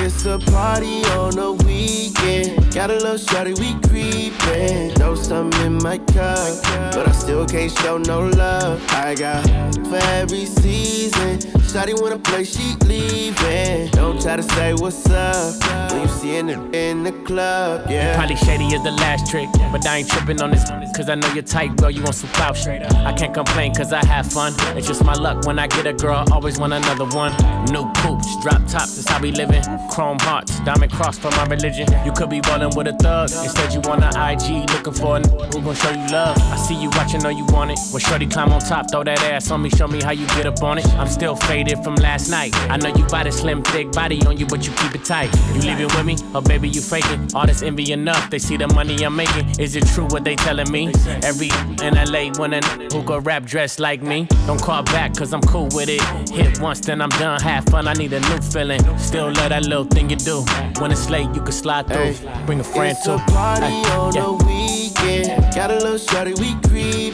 It's 0.01 0.25
a 0.25 0.39
party 0.39 1.03
on 1.05 1.31
the 1.31 1.51
weekend. 1.65 2.73
Got 2.73 2.91
a 2.91 2.93
little 2.93 3.17
shorty, 3.17 3.53
we 3.55 3.73
creepin'. 3.89 4.97
Know 4.99 5.15
something 5.15 5.65
in 5.65 5.73
my 5.83 5.97
cup, 5.97 6.63
but 6.93 7.09
I 7.09 7.11
still 7.11 7.45
can't 7.45 7.71
show 7.79 7.97
no 7.97 8.27
love. 8.27 8.81
I 8.91 9.15
got 9.15 9.43
for 9.87 9.97
every 9.97 10.45
season. 10.45 11.58
Shawty 11.69 12.01
wanna 12.01 12.17
play, 12.17 12.43
she 12.43 12.75
leaving. 12.87 13.91
Don't 13.91 14.19
try 14.19 14.35
to 14.35 14.41
say 14.41 14.73
what's 14.73 15.07
up 15.09 15.91
when 15.91 16.01
you 16.01 16.07
see 16.07 16.35
it 16.37 16.49
in 16.73 17.03
the 17.03 17.11
club, 17.25 17.85
yeah. 17.87 18.15
Probably 18.15 18.35
shady 18.37 18.65
is 18.73 18.81
the 18.83 18.91
last 18.91 19.29
trick, 19.29 19.47
but 19.71 19.85
I 19.85 19.97
ain't 19.97 20.09
tripping 20.09 20.41
on 20.41 20.49
this. 20.49 20.63
Cause 20.95 21.09
I 21.09 21.15
know 21.15 21.31
you're 21.33 21.43
tight, 21.43 21.75
bro, 21.75 21.89
you 21.89 22.01
want 22.01 22.15
some 22.15 22.29
clout 22.31 22.57
straight 22.57 22.81
up. 22.81 22.93
I 22.95 23.13
can't 23.13 23.33
complain 23.35 23.75
cause 23.75 23.93
I 23.93 24.03
have 24.07 24.31
fun. 24.31 24.53
It's 24.75 24.87
just 24.87 25.03
my 25.03 25.13
luck 25.13 25.45
when 25.45 25.59
I 25.59 25.67
get 25.67 25.85
a 25.85 25.93
girl, 25.93 26.25
always 26.31 26.57
want 26.59 26.73
another 26.73 27.05
one. 27.05 27.31
New 27.71 27.85
poops, 28.01 28.27
drop 28.41 28.65
tops, 28.67 28.95
that's 28.95 29.07
how 29.07 29.21
we 29.21 29.31
living. 29.31 29.61
Chrome 29.91 30.17
hearts, 30.21 30.59
diamond 30.61 30.91
cross 30.91 31.19
for 31.19 31.29
my 31.31 31.45
religion. 31.45 31.87
You 32.03 32.11
could 32.13 32.31
be 32.31 32.41
rolling 32.49 32.75
with 32.75 32.87
a 32.87 32.93
thug. 32.93 33.29
Instead, 33.43 33.73
you 33.73 33.81
want 33.81 34.03
an 34.03 34.13
IG, 34.17 34.67
looking 34.71 34.93
for 34.93 35.17
a 35.17 35.19
n- 35.19 35.29
who 35.53 35.61
gon' 35.61 35.75
show 35.75 35.91
you 35.91 36.07
love. 36.11 36.35
I 36.37 36.57
see 36.57 36.75
you 36.75 36.89
watching, 36.95 37.21
know 37.21 37.29
you 37.29 37.45
want 37.45 37.71
it. 37.71 37.79
Well, 37.91 37.99
shorty 37.99 38.25
climb 38.25 38.51
on 38.51 38.59
top, 38.59 38.89
throw 38.91 39.03
that 39.03 39.21
ass 39.23 39.51
on 39.51 39.61
me, 39.61 39.69
show 39.69 39.87
me 39.87 40.01
how 40.01 40.11
you 40.11 40.25
get 40.27 40.47
up 40.47 40.61
on 40.63 40.79
it. 40.79 40.87
I'm 40.95 41.07
still 41.07 41.35
faded 41.59 41.83
from 41.83 41.95
last 41.95 42.29
night. 42.29 42.55
I 42.69 42.77
know 42.77 42.87
you 42.95 43.05
got 43.09 43.27
a 43.27 43.31
slim, 43.31 43.61
thick 43.63 43.91
body 43.91 44.25
on 44.25 44.37
you, 44.37 44.45
but 44.45 44.65
you 44.65 44.71
keep 44.75 44.95
it 44.95 45.03
tight. 45.03 45.29
You 45.53 45.61
leaving 45.61 45.87
with 45.87 46.05
me, 46.05 46.15
or 46.33 46.41
baby, 46.41 46.69
you 46.69 46.79
faking? 46.81 47.27
All 47.35 47.45
this 47.45 47.61
envy 47.61 47.91
enough, 47.91 48.29
they 48.29 48.39
see 48.39 48.55
the 48.55 48.67
money 48.69 49.03
I'm 49.03 49.15
making. 49.15 49.59
Is 49.59 49.75
it 49.75 49.85
true 49.87 50.05
what 50.05 50.23
they 50.23 50.35
telling 50.37 50.71
me? 50.71 50.93
Every 51.23 51.49
in 51.85 51.95
LA 51.95 52.31
want 52.39 52.53
a 52.53 52.61
n- 52.63 52.87
who 52.93 53.03
could 53.03 53.25
rap 53.25 53.43
dressed 53.43 53.79
like 53.79 54.01
me. 54.01 54.27
Don't 54.47 54.61
call 54.61 54.83
back, 54.83 55.13
cause 55.17 55.33
I'm 55.33 55.41
cool 55.41 55.67
with 55.73 55.89
it. 55.89 56.01
Hit 56.29 56.61
once, 56.61 56.79
then 56.79 57.01
I'm 57.01 57.09
done. 57.23 57.41
Have 57.41 57.65
fun, 57.65 57.87
I 57.89 57.93
need 57.93 58.13
a 58.13 58.21
new 58.21 58.37
feeling. 58.53 58.81
Still 58.97 59.25
love 59.25 59.49
that 59.49 59.63
little 59.63 59.83
thing 59.85 60.09
you 60.09 60.15
do. 60.15 60.45
When 60.79 60.91
it's 60.91 61.09
late, 61.09 61.29
you 61.35 61.41
can 61.41 61.51
slide 61.51 61.87
through. 61.87 62.13
Bring 62.45 62.61
a 62.61 62.63
friend 62.63 62.95
it's 62.95 63.03
too. 63.05 63.13
a 63.13 63.17
party 63.35 63.65
Ay, 63.65 63.97
on 63.97 64.13
yeah. 64.15 64.21
the 64.21 64.31
weekend. 64.45 65.55
Got 65.55 65.71
a 65.71 65.75
little 65.75 65.97
shorty, 65.97 66.33
we 66.39 66.55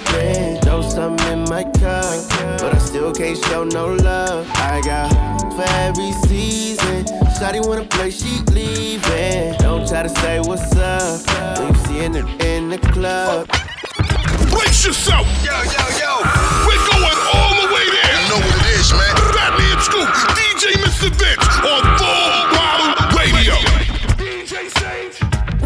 friends, 0.05 0.65
though 0.65 0.81
some 0.81 1.17
in 1.31 1.43
my 1.49 1.63
cup. 1.63 2.15
But 2.59 2.73
I 2.73 2.77
still 2.77 3.13
can't 3.13 3.37
show 3.45 3.63
no 3.63 3.93
love. 3.93 4.47
I 4.55 4.81
got 4.81 5.11
for 5.55 5.69
every 5.79 6.11
season. 6.27 7.05
Shotty 7.37 7.65
wanna 7.65 7.85
play, 7.85 8.11
she 8.11 8.41
leaving. 8.51 9.57
Don't 9.59 9.87
try 9.87 10.03
to 10.03 10.09
say 10.09 10.39
what's 10.39 10.75
up 10.75 11.59
when 11.59 11.73
you 11.73 11.79
seein' 11.85 12.15
in 12.15 12.27
in 12.41 12.69
the 12.69 12.77
club. 12.77 13.47
Brace 14.49 14.85
yourself! 14.85 15.27
Yo, 15.43 15.51
yo, 15.51 15.83
yo! 15.99 16.11
We're 16.67 16.85
going 16.91 17.19
all 17.33 17.53
the 17.61 17.67
way 17.73 17.85
there! 17.95 18.15
You 18.21 18.29
know 18.29 18.41
what 18.45 18.55
it 18.61 18.79
is, 18.79 18.91
man. 18.93 19.15
Fatman 19.35 19.81
Scoop, 19.81 20.09
DJ 20.37 20.73
Mr. 20.83 21.09
Vince 21.19 21.47
on 21.65 21.97
full. 21.97 22.44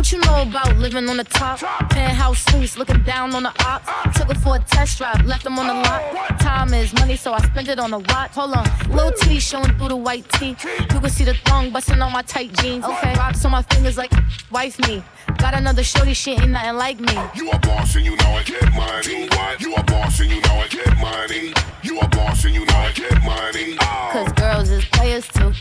What 0.09 0.17
you 0.17 0.25
know 0.25 0.41
about 0.41 0.75
living 0.77 1.07
on 1.07 1.17
the 1.17 1.23
top? 1.23 1.59
Penthouse 1.91 2.43
suites, 2.45 2.79
looking 2.79 3.03
down 3.03 3.35
on 3.35 3.43
the 3.43 3.53
ops. 3.63 4.17
Took 4.17 4.29
her 4.29 4.33
for 4.33 4.55
a 4.55 4.59
test 4.59 4.97
drive, 4.97 5.23
left 5.23 5.43
them 5.43 5.59
on 5.59 5.67
the 5.67 5.75
lot. 5.75 6.39
Time 6.39 6.73
is 6.73 6.91
money, 6.95 7.15
so 7.15 7.31
I 7.31 7.39
spend 7.45 7.67
it 7.67 7.77
on 7.77 7.93
a 7.93 7.99
watch. 7.99 8.31
Hold 8.31 8.55
on, 8.55 8.65
little 8.89 9.11
T 9.11 9.39
showing 9.39 9.71
through 9.77 9.89
the 9.89 9.95
white 9.95 10.27
tee. 10.29 10.55
You 10.79 10.99
can 10.99 11.11
see 11.11 11.25
the 11.25 11.35
thong 11.45 11.69
busting 11.69 12.01
on 12.01 12.11
my 12.11 12.23
tight 12.23 12.51
jeans. 12.53 12.85
Okay, 12.85 13.13
rocks 13.17 13.45
on 13.45 13.51
my 13.51 13.61
fingers 13.61 13.99
like 13.99 14.11
wife 14.49 14.79
me. 14.87 15.03
Got 15.37 15.53
another 15.53 15.83
shorty, 15.83 16.15
she 16.15 16.31
ain't 16.31 16.49
nothing 16.49 16.77
like 16.77 16.99
me. 16.99 17.13
You 17.35 17.51
a 17.51 17.59
boss 17.59 17.95
and 17.95 18.03
you 18.03 18.15
know 18.15 18.37
it, 18.39 18.47
get 18.47 18.73
money. 18.73 19.29
You 19.59 19.75
a 19.75 19.83
boss 19.83 20.19
and 20.21 20.31
you 20.31 20.41
know 20.41 20.63
it, 20.63 20.71
get 20.71 20.97
money. 20.97 21.53
You 21.83 21.99
a 21.99 22.07
boss 22.07 22.45
and 22.45 22.55
you 22.55 22.65
know 22.65 22.87
it, 22.87 22.95
get 22.95 23.23
money. 23.23 23.77
Cause 23.77 24.31
girls 24.33 24.71
is 24.71 24.85
players 24.85 25.27
too. 25.27 25.53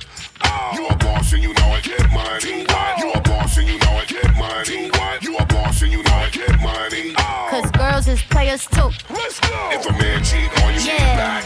You 0.74 0.86
a 0.88 0.96
boss 0.96 1.32
and 1.32 1.42
you 1.42 1.52
know 1.54 1.74
it, 1.74 1.84
get 1.84 2.10
money. 2.12 2.66
You 3.00 3.12
a 3.12 3.20
boss 3.20 3.56
and 3.58 3.68
you 3.68 3.78
know 3.78 3.98
it, 4.00 4.08
get 4.08 4.36
money. 4.36 4.90
You 5.20 5.36
a 5.36 5.46
boss 5.46 5.82
and 5.82 5.92
you 5.92 6.02
know 6.02 6.18
it, 6.26 6.32
get 6.32 6.60
money. 6.60 7.14
Cause 7.50 7.70
girls 7.72 8.08
is 8.08 8.22
players 8.22 8.66
too. 8.66 8.90
Let's 9.10 9.40
go. 9.40 9.70
If 9.72 9.86
a 9.88 9.92
man 9.92 10.22
cheat 10.24 10.50
on 10.62 10.74
you, 10.74 10.80
Yeah. 10.80 11.16
back. 11.16 11.44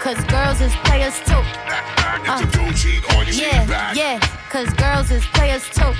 Cause 0.00 0.24
girls 0.24 0.60
is 0.60 0.74
players 0.84 1.14
too. 1.20 1.38
If 1.38 2.28
a 2.28 2.32
uh. 2.32 2.40
dude 2.50 2.76
cheat 2.76 3.04
on 3.16 3.26
you, 3.26 3.32
Yeah, 3.34 3.66
back. 3.66 3.96
yeah. 3.96 4.18
Cause 4.50 4.72
girls 4.74 5.10
is 5.10 5.24
players 5.26 5.64
too. 5.70 5.92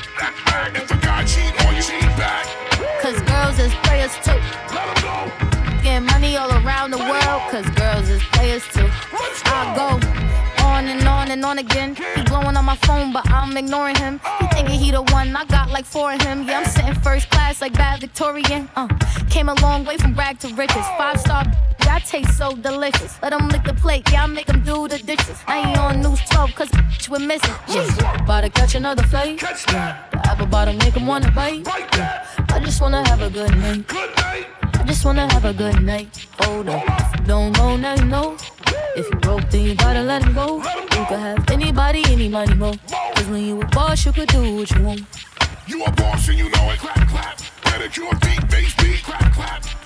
If 0.75 0.91
a 0.91 0.97
guy 0.99 1.25
cheat 1.25 1.55
on 1.67 1.77
you, 1.77 1.83
cheat 1.83 2.03
back. 2.19 2.47
Cause 3.01 3.21
girls 3.23 3.59
is 3.59 3.73
players 3.87 4.15
too. 4.25 4.39
Getting 5.83 6.07
money 6.07 6.37
all 6.37 6.51
around 6.65 6.91
the 6.93 6.99
world, 6.99 7.43
cause 7.51 7.69
girls 7.71 8.09
is 8.09 8.23
players 8.33 8.65
too. 8.73 8.89
I 9.45 9.75
go 9.77 10.32
on 10.83 10.89
and 10.89 11.09
on 11.09 11.31
and 11.31 11.45
on 11.45 11.59
again. 11.59 11.95
He 11.95 12.23
blowing 12.25 12.57
on 12.57 12.65
my 12.65 12.77
phone, 12.77 13.13
but 13.13 13.29
I'm 13.31 13.57
ignoring 13.57 13.97
him. 13.97 14.21
He 14.41 14.47
thinking 14.49 14.79
he 14.79 14.91
the 14.91 15.03
one, 15.03 15.35
I 15.37 15.45
got 15.45 15.71
like 15.71 15.85
four 15.85 16.13
of 16.13 16.21
him. 16.23 16.45
Yeah, 16.45 16.61
I'm 16.61 16.65
sitting 16.65 16.95
first 16.95 17.31
class 17.31 17.61
like 17.61 17.75
bad 17.75 18.01
Victorian. 18.01 18.69
Uh, 18.75 18.89
came 19.31 19.49
a 19.49 19.55
long 19.61 19.85
way 19.85 19.97
from 19.97 20.15
rag 20.15 20.39
to 20.41 20.49
riches. 20.55 20.87
Five 20.99 21.21
star, 21.21 21.45
that 21.81 22.05
tastes 22.07 22.37
so 22.37 22.57
delicious. 22.57 23.17
Let 23.23 23.33
him 23.33 23.49
lick 23.49 23.65
the 23.65 23.75
plate, 23.75 24.11
yeah, 24.11 24.25
I 24.25 24.27
make 24.27 24.49
him 24.49 24.63
do 24.65 24.89
the 24.89 24.99
dishes. 24.99 25.39
Now 25.47 25.63
he 25.63 25.75
on 25.77 26.01
news 26.01 26.21
12, 26.31 26.55
cause 26.55 26.71
we're 27.09 27.19
missing. 27.21 27.55
Yeah. 27.69 28.25
About 28.25 28.41
to 28.43 28.51
catch 28.51 28.75
another 28.75 29.05
flight. 29.05 29.41
Yeah. 29.43 30.05
The 30.11 30.19
apple 30.31 30.47
bottom 30.47 30.79
make 30.79 30.95
him 30.95 31.07
wanna 31.07 31.31
bite. 31.31 31.67
Yeah. 31.95 32.27
I 32.49 32.59
just 32.61 32.81
wanna 32.81 33.07
have 33.09 33.23
a 33.23 33.31
good 33.31 33.57
night. 33.57 33.87
good 33.87 34.17
night. 34.17 34.47
I 34.83 34.85
just 34.85 35.05
wanna 35.05 35.33
have 35.33 35.45
a 35.45 35.55
good 35.55 35.81
night. 35.81 36.27
Hold 36.41 36.69
up. 36.69 36.83
Don't 37.25 37.57
know, 37.57 37.77
now 37.77 37.95
you 37.95 38.05
know. 38.05 38.37
If 38.97 39.09
you 39.09 39.17
broke, 39.21 39.49
then 39.49 39.65
you 39.65 39.75
gotta 39.77 40.03
let 40.03 40.25
him 40.25 40.35
go. 40.35 40.57
You 40.57 41.05
could 41.07 41.21
have 41.21 41.49
anybody, 41.51 42.03
any 42.09 42.29
money, 42.29 42.55
mo. 42.55 42.75
Cause 43.15 43.27
when 43.29 43.45
you 43.47 43.61
a 43.61 43.67
boss, 43.67 44.05
you 44.05 44.11
could 44.11 44.29
do 44.29 44.57
what 44.57 44.69
you 44.73 44.83
want. 44.83 45.03
You 45.69 45.85
a 45.85 45.91
boss 45.93 46.29
and 46.29 46.37
you 46.37 46.51
know 46.51 46.71
it. 46.73 46.81
Clap, 46.81 47.09
clap. 47.09 47.39
Pedicure, 47.63 48.21
beat, 48.23 48.51
bass, 48.51 48.75
beat. 48.83 49.05
Clap, 49.05 49.33
clap. 49.33 49.82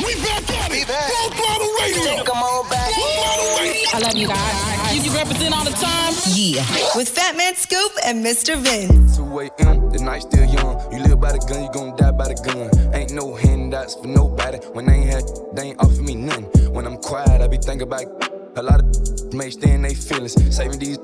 We 0.00 0.14
back 0.22 0.48
at 0.48 0.72
it. 0.72 0.86
Full 0.88 1.30
Throttle 1.36 1.72
Radio. 1.80 2.24
Come 2.24 2.38
on 2.38 2.68
back. 2.70 2.92
Full 2.92 3.04
Throttle 3.04 3.58
Radio. 3.58 3.90
I 3.94 3.98
love 4.00 4.16
you 4.16 4.28
guys. 4.28 4.94
You, 4.94 5.02
you 5.02 5.16
represent 5.16 5.54
all 5.54 5.64
the 5.64 5.70
time. 5.72 6.14
Yeah. 6.32 6.62
With 6.96 7.14
Fatman 7.14 7.56
Scoop 7.56 7.92
and 8.04 8.24
Mr. 8.24 8.56
Vince. 8.56 9.16
2 9.16 9.40
a.m., 9.40 9.90
the 9.90 9.98
night 10.02 10.22
still 10.22 10.44
young. 10.44 10.80
You 10.92 11.02
live 11.02 11.20
by 11.20 11.32
the 11.32 11.38
gun, 11.38 11.64
you 11.64 11.70
gon' 11.72 11.96
die 11.96 12.10
by 12.12 12.28
the 12.28 12.40
gun. 12.42 12.94
Ain't 12.94 13.12
no 13.12 13.34
handouts 13.34 13.94
for 13.96 14.06
nobody. 14.06 14.58
When 14.72 14.86
they 14.86 14.94
ain't 14.94 15.10
had, 15.10 15.24
they 15.54 15.62
ain't 15.68 15.80
offer 15.80 16.02
me 16.02 16.14
nothing. 16.14 16.72
When 16.72 16.86
I'm 16.86 16.96
quiet, 16.96 17.40
I 17.42 17.48
be 17.48 17.58
thinking 17.58 17.88
about 17.88 18.04
a 18.56 18.62
lot 18.62 18.80
of 18.80 19.34
may 19.34 19.50
stay 19.50 19.72
in 19.72 19.82
they 19.82 19.94
feelings. 19.94 20.34
Saving 20.54 20.78
these 20.78 20.98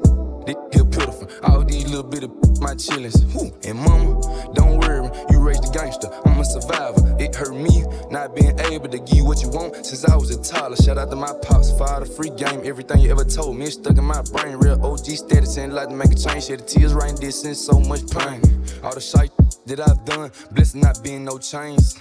this 0.49 0.57
here 0.73 0.85
pitiful. 0.85 1.29
All 1.45 1.65
these 1.65 1.87
little 1.87 2.03
bit 2.03 2.25
of 2.25 2.31
my 2.61 2.75
chillings. 2.75 3.19
And 3.65 3.79
mama, 3.79 4.21
don't 4.55 4.79
worry, 4.79 5.09
you 5.31 5.41
raised 5.41 5.65
a 5.65 5.71
gangster. 5.71 6.09
I'm 6.25 6.41
a 6.41 6.45
survivor. 6.45 7.17
It 7.19 7.35
hurt 7.35 7.55
me 7.55 7.85
not 8.11 8.35
being 8.35 8.59
able 8.61 8.89
to 8.89 8.99
give 8.99 9.17
you 9.17 9.25
what 9.25 9.43
you 9.43 9.49
want 9.51 9.85
since 9.85 10.05
I 10.05 10.17
was 10.17 10.31
a 10.35 10.43
toddler. 10.43 10.77
Shout 10.77 10.99
out 10.99 11.11
to 11.11 11.17
my 11.17 11.33
pops 11.43 11.71
all 11.81 12.01
the 12.01 12.07
free 12.07 12.31
game. 12.31 12.61
Everything 12.65 13.01
you 13.01 13.11
ever 13.11 13.25
told 13.25 13.57
me 13.57 13.67
is 13.67 13.75
stuck 13.75 13.97
in 13.97 14.05
my 14.05 14.23
brain. 14.23 14.57
Real 14.57 14.85
OG 14.85 15.07
status 15.07 15.59
ain't 15.59 15.73
like 15.73 15.89
to 15.89 15.95
make 15.95 16.13
a 16.13 16.15
change. 16.15 16.45
Shed 16.47 16.61
the 16.61 16.65
tears 16.65 16.95
right 16.95 17.17
this 17.17 17.43
since 17.43 17.59
so 17.59 17.79
much 17.81 18.09
pain. 18.11 18.41
All 18.83 18.95
the 18.95 19.01
shit 19.01 19.31
that 19.67 19.81
I've 19.81 20.05
done, 20.05 20.31
blessed 20.53 20.77
not 20.77 21.03
being 21.03 21.25
no 21.25 21.39
chains. 21.39 21.99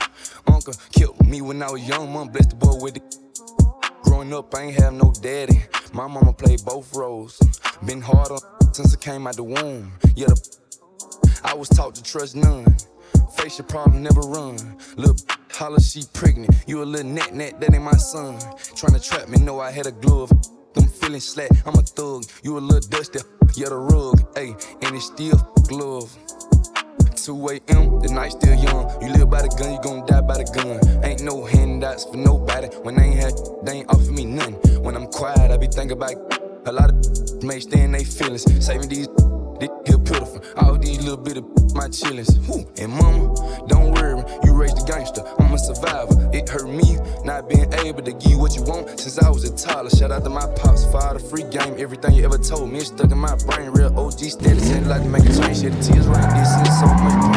Uncle 0.48 0.74
killed 0.92 1.26
me 1.26 1.42
when 1.42 1.62
I 1.62 1.72
was 1.72 1.88
young, 1.88 2.12
mom 2.12 2.30
blessed 2.30 2.52
the 2.52 2.56
boy 2.56 2.76
with 2.82 2.98
it. 2.98 3.18
Growing 4.18 4.34
up, 4.34 4.56
I 4.56 4.64
ain't 4.64 4.80
have 4.82 4.94
no 4.94 5.14
daddy. 5.22 5.64
My 5.94 6.08
mama 6.08 6.34
played 6.34 6.66
both 6.66 6.92
roles. 6.96 7.38
Been 7.86 8.02
hard 8.02 8.32
on 8.32 8.40
since 8.74 8.96
I 8.96 8.98
came 8.98 9.28
out 9.28 9.36
the 9.36 9.44
womb. 9.44 9.94
Yeah, 10.16 10.26
the, 10.26 11.40
I 11.44 11.54
was 11.54 11.70
taught 11.70 11.94
to 11.94 12.02
trust 12.02 12.36
none. 12.36 12.66
Face 13.38 13.60
your 13.60 13.68
problem, 13.68 14.02
never 14.02 14.22
run. 14.22 14.58
Little 14.96 15.16
holla, 15.52 15.80
she 15.80 16.02
pregnant. 16.14 16.50
You 16.66 16.82
a 16.82 16.84
little 16.84 17.12
net 17.12 17.36
net, 17.36 17.62
that 17.62 17.72
ain't 17.72 17.84
my 17.84 17.92
son. 17.92 18.40
Trying 18.76 19.00
to 19.00 19.00
trap 19.00 19.30
me, 19.30 19.38
know 19.38 19.60
I 19.60 19.70
had 19.70 19.86
a 19.86 19.92
glove. 19.92 20.32
Them 20.74 20.88
feeling 20.88 21.20
slack, 21.20 21.52
I'm 21.68 21.76
a 21.76 21.84
thug. 21.84 22.24
You 22.42 22.58
a 22.58 22.60
little 22.60 22.90
dusty, 22.90 23.20
yeah, 23.56 23.70
the 23.70 23.78
rug. 23.78 24.34
Ayy, 24.34 24.58
and 24.82 24.96
it's 24.96 25.06
still 25.06 25.38
glove. 25.68 26.10
2 27.28 27.50
a.m., 27.50 28.00
the 28.00 28.08
night 28.08 28.32
still 28.32 28.56
young. 28.56 28.90
You 29.02 29.10
live 29.10 29.30
by 29.30 29.42
the 29.42 29.50
gun, 29.50 29.74
you 29.74 29.80
gon' 29.82 30.06
die 30.06 30.22
by 30.22 30.38
the 30.38 30.48
gun. 30.48 30.80
Ain't 31.04 31.24
no 31.24 31.44
handouts 31.44 32.06
for 32.06 32.16
nobody. 32.16 32.68
When 32.84 32.96
they 32.96 33.04
ain't 33.04 33.20
had, 33.20 33.34
they 33.64 33.80
ain't 33.80 33.90
offer 33.90 34.14
me 34.14 34.24
nothing. 34.24 34.56
When 34.82 34.96
I'm 34.96 35.08
quiet, 35.08 35.52
I 35.52 35.58
be 35.58 35.68
thinking 35.68 35.98
about 35.98 36.16
a 36.66 36.72
lot 36.72 36.90
of 36.90 37.44
may 37.44 37.60
stay 37.60 37.82
in 37.82 37.92
they 37.92 38.06
feelings. 38.06 38.48
Saving 38.66 38.88
these 38.88 39.10
this 39.60 39.70
here 39.86 39.98
pitiful. 39.98 40.42
All 40.56 40.78
these 40.78 41.00
little 41.02 41.18
bit 41.18 41.36
of 41.36 41.44
my 41.76 41.88
chillings. 41.90 42.32
Whew. 42.48 42.64
And 42.78 42.94
mama, 42.94 43.36
don't 43.68 43.92
worry, 43.92 44.24
you 44.44 44.54
raised 44.54 44.80
a 44.80 44.86
gangster. 44.86 45.24
I'm 45.40 45.54
a 45.54 45.58
survivor. 45.58 46.30
It 46.32 46.48
hurt 46.48 46.70
me 46.70 46.98
not 47.26 47.50
being 47.50 47.72
able 47.74 48.04
to 48.04 48.14
give 48.14 48.32
you 48.32 48.40
what 48.40 48.56
you 48.56 48.64
want 48.64 49.00
since 49.00 49.20
I 49.20 49.30
was 49.30 49.44
a 49.44 49.52
toddler. 49.56 49.90
Shout 49.90 50.12
out 50.12 50.24
to 50.24 50.30
my 50.30 50.48
pops 50.56 50.67
all 50.98 51.14
the 51.14 51.20
free 51.20 51.44
game. 51.44 51.76
Everything 51.78 52.14
you 52.16 52.26
ever 52.26 52.38
told 52.38 52.72
me 52.72 52.80
is 52.80 52.88
stuck 52.88 53.12
in 53.12 53.18
my 53.18 53.36
brain. 53.46 53.70
Real 53.72 53.98
OG 53.98 54.20
status 54.20 54.72
ain't 54.72 54.88
like 54.88 55.04
to 55.04 55.10
make 55.10 55.24
a 55.24 55.34
change. 55.34 55.62
Shed 55.62 55.74
the 55.74 55.84
tears 55.84 56.08
right 56.08 56.30
this 56.36 56.52
and 56.54 56.68
so 56.68 56.88
much 56.88 57.36
pain. 57.36 57.37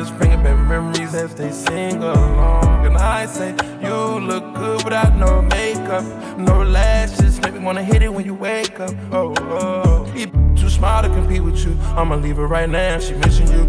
Is 0.00 0.10
bringing 0.10 0.42
back 0.42 0.58
memories 0.68 1.14
as 1.14 1.34
they 1.34 1.50
sing 1.50 2.02
along. 2.02 2.86
And 2.86 2.96
I 2.96 3.26
say 3.26 3.50
you 3.82 4.20
look 4.20 4.54
good 4.54 4.84
without 4.84 5.16
no 5.16 5.42
makeup, 5.42 6.04
no 6.38 6.62
lashes. 6.62 7.40
Make 7.40 7.54
me 7.54 7.60
wanna 7.60 7.82
hit 7.82 8.02
it 8.02 8.12
when 8.12 8.24
you 8.24 8.34
wake 8.34 8.80
up. 8.80 8.94
Oh, 9.10 9.34
oh. 9.38 10.04
He 10.14 10.26
too 10.56 10.70
smart 10.70 11.04
to 11.04 11.10
compete 11.10 11.42
with 11.42 11.64
you. 11.64 11.76
I'ma 11.96 12.16
leave 12.16 12.36
her 12.36 12.46
right 12.46 12.68
now. 12.68 12.98
She 12.98 13.14
missing 13.14 13.48
you. 13.48 13.62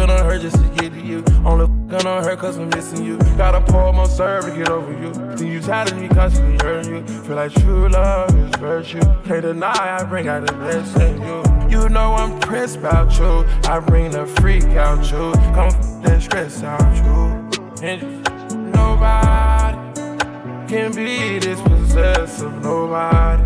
On 0.00 0.24
her 0.24 0.38
just 0.38 0.56
to 0.56 0.68
get 0.76 0.92
to 0.92 1.00
you. 1.00 1.24
Only 1.44 1.64
on 1.64 2.24
her 2.24 2.36
cause 2.36 2.58
I'm 2.58 2.68
missing 2.70 3.04
you. 3.04 3.18
Gotta 3.36 3.60
pour 3.60 3.92
more 3.92 4.06
serve 4.06 4.44
to 4.44 4.50
get 4.50 4.68
over 4.68 4.92
you. 4.92 5.12
Think 5.36 5.52
you 5.52 5.60
tired 5.60 5.92
of 5.92 5.98
me 5.98 6.08
constantly 6.08 6.58
hurting 6.66 7.06
you. 7.06 7.22
Feel 7.22 7.36
like 7.36 7.52
true 7.52 7.88
love 7.88 8.36
is 8.36 8.56
virtue. 8.56 9.00
Can't 9.24 9.42
deny 9.42 9.98
I 9.98 10.04
bring 10.04 10.28
out 10.28 10.46
the 10.46 10.52
best 10.54 10.96
in 10.96 11.22
you. 11.22 11.42
You 11.68 11.88
know 11.88 12.14
I'm 12.14 12.38
pressed 12.40 12.78
about 12.78 13.16
you. 13.18 13.44
I 13.70 13.80
bring 13.80 14.10
the 14.10 14.26
freak 14.26 14.64
out 14.76 15.04
you. 15.10 15.32
Come 15.54 15.68
f- 15.68 16.02
that 16.02 16.22
stress 16.22 16.62
out 16.62 16.96
you. 17.04 17.60
And 17.82 18.72
nobody 18.72 19.76
can 20.68 20.92
be 20.94 21.38
this 21.38 21.60
possessive. 21.60 22.62
Nobody 22.62 23.42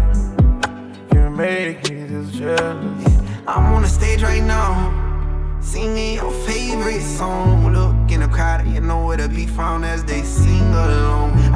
can 1.11 1.37
make 1.37 1.91
me 1.91 2.05
this 2.05 2.31
jealous. 2.33 3.19
I'm 3.47 3.73
on 3.75 3.83
the 3.83 3.89
stage 3.89 4.23
right 4.23 4.43
now, 4.43 4.91
singing 5.73 6.15
your 6.15 6.31
favorite 6.47 7.03
song. 7.03 7.73
Look 7.75 8.11
in 8.11 8.21
the 8.21 8.29
crowd, 8.29 8.67
you 8.67 8.81
know 8.81 9.05
where 9.05 9.19
to 9.19 9.29
be 9.29 9.47
found 9.47 9.85
as 9.85 10.03
they 10.05 10.23
sing 10.23 10.73
along. 10.73 11.48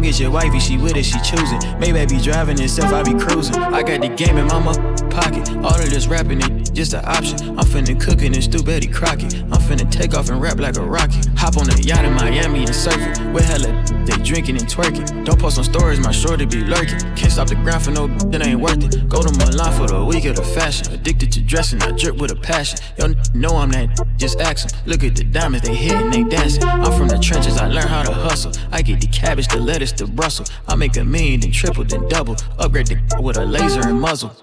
Come 0.00 0.06
get 0.06 0.18
your 0.18 0.30
wifey, 0.30 0.58
she 0.58 0.78
with 0.78 0.96
it, 0.96 1.02
she 1.02 1.20
choosing. 1.20 1.60
Maybe 1.78 2.00
I 2.00 2.06
be 2.06 2.18
driving 2.18 2.58
itself, 2.58 2.90
I 2.90 3.02
be 3.02 3.12
cruising. 3.12 3.56
I 3.56 3.82
got 3.82 4.00
the 4.00 4.08
game 4.08 4.38
in 4.38 4.46
my 4.46 4.58
mother 4.58 4.80
pocket. 5.10 5.50
All 5.56 5.78
of 5.78 5.90
this 5.90 6.06
rapping 6.06 6.40
it 6.40 6.72
just 6.72 6.94
an 6.94 7.04
option. 7.04 7.58
I'm 7.58 7.66
finna 7.66 8.00
cook 8.00 8.22
in 8.22 8.32
stew 8.40 8.62
Betty 8.62 8.86
Crockett. 8.86 9.34
I'm 9.34 9.60
finna 9.60 9.90
take 9.90 10.14
off 10.14 10.30
and 10.30 10.40
rap 10.40 10.58
like 10.58 10.78
a 10.78 10.82
rocket. 10.82 11.26
Hop 11.36 11.58
on 11.58 11.68
a 11.68 11.76
yacht 11.82 12.06
in 12.06 12.14
Miami 12.14 12.60
and 12.60 12.74
surf 12.74 12.96
it. 12.96 13.30
With 13.30 13.44
hella 13.44 13.99
they 14.10 14.22
drinking 14.22 14.56
and 14.56 14.66
twerking. 14.66 15.24
Don't 15.24 15.38
post 15.38 15.58
on 15.58 15.64
stories, 15.64 16.00
my 16.00 16.10
shorty 16.10 16.46
be 16.46 16.64
lurking. 16.64 16.98
Can't 17.14 17.32
stop 17.32 17.48
the 17.48 17.54
grind 17.54 17.82
for 17.82 17.90
no 17.90 18.06
that 18.30 18.44
ain't 18.46 18.60
worth 18.60 18.82
it. 18.82 19.08
Go 19.08 19.22
to 19.22 19.32
Milan 19.38 19.72
for 19.72 19.86
the 19.86 20.04
week 20.04 20.24
of 20.24 20.36
the 20.36 20.42
fashion. 20.42 20.92
Addicted 20.92 21.32
to 21.32 21.40
dressing, 21.40 21.80
I 21.82 21.92
drip 21.92 22.16
with 22.16 22.30
a 22.32 22.36
passion. 22.36 22.78
Yo, 22.98 23.14
know 23.34 23.56
I'm 23.56 23.70
that, 23.70 23.98
just 24.16 24.40
ask 24.40 24.66
'em. 24.66 24.80
Look 24.86 25.04
at 25.04 25.16
the 25.16 25.24
diamonds, 25.24 25.66
they 25.66 25.74
hitting, 25.74 26.10
they 26.10 26.24
dancing. 26.24 26.64
I'm 26.64 26.92
from 26.92 27.08
the 27.08 27.18
trenches, 27.18 27.56
I 27.56 27.68
learn 27.68 27.86
how 27.86 28.02
to 28.02 28.12
hustle. 28.12 28.52
I 28.72 28.82
get 28.82 29.00
the 29.00 29.06
cabbage, 29.06 29.48
the 29.48 29.60
lettuce, 29.60 29.92
the 29.92 30.06
Brussels. 30.06 30.50
I 30.68 30.74
make 30.74 30.96
a 30.96 31.04
million, 31.04 31.40
then 31.40 31.52
triple, 31.52 31.84
then 31.84 32.08
double. 32.08 32.36
Upgrade 32.58 32.86
the 32.88 33.20
with 33.20 33.36
a 33.36 33.44
laser 33.44 33.80
and 33.88 34.00
muzzle. 34.00 34.34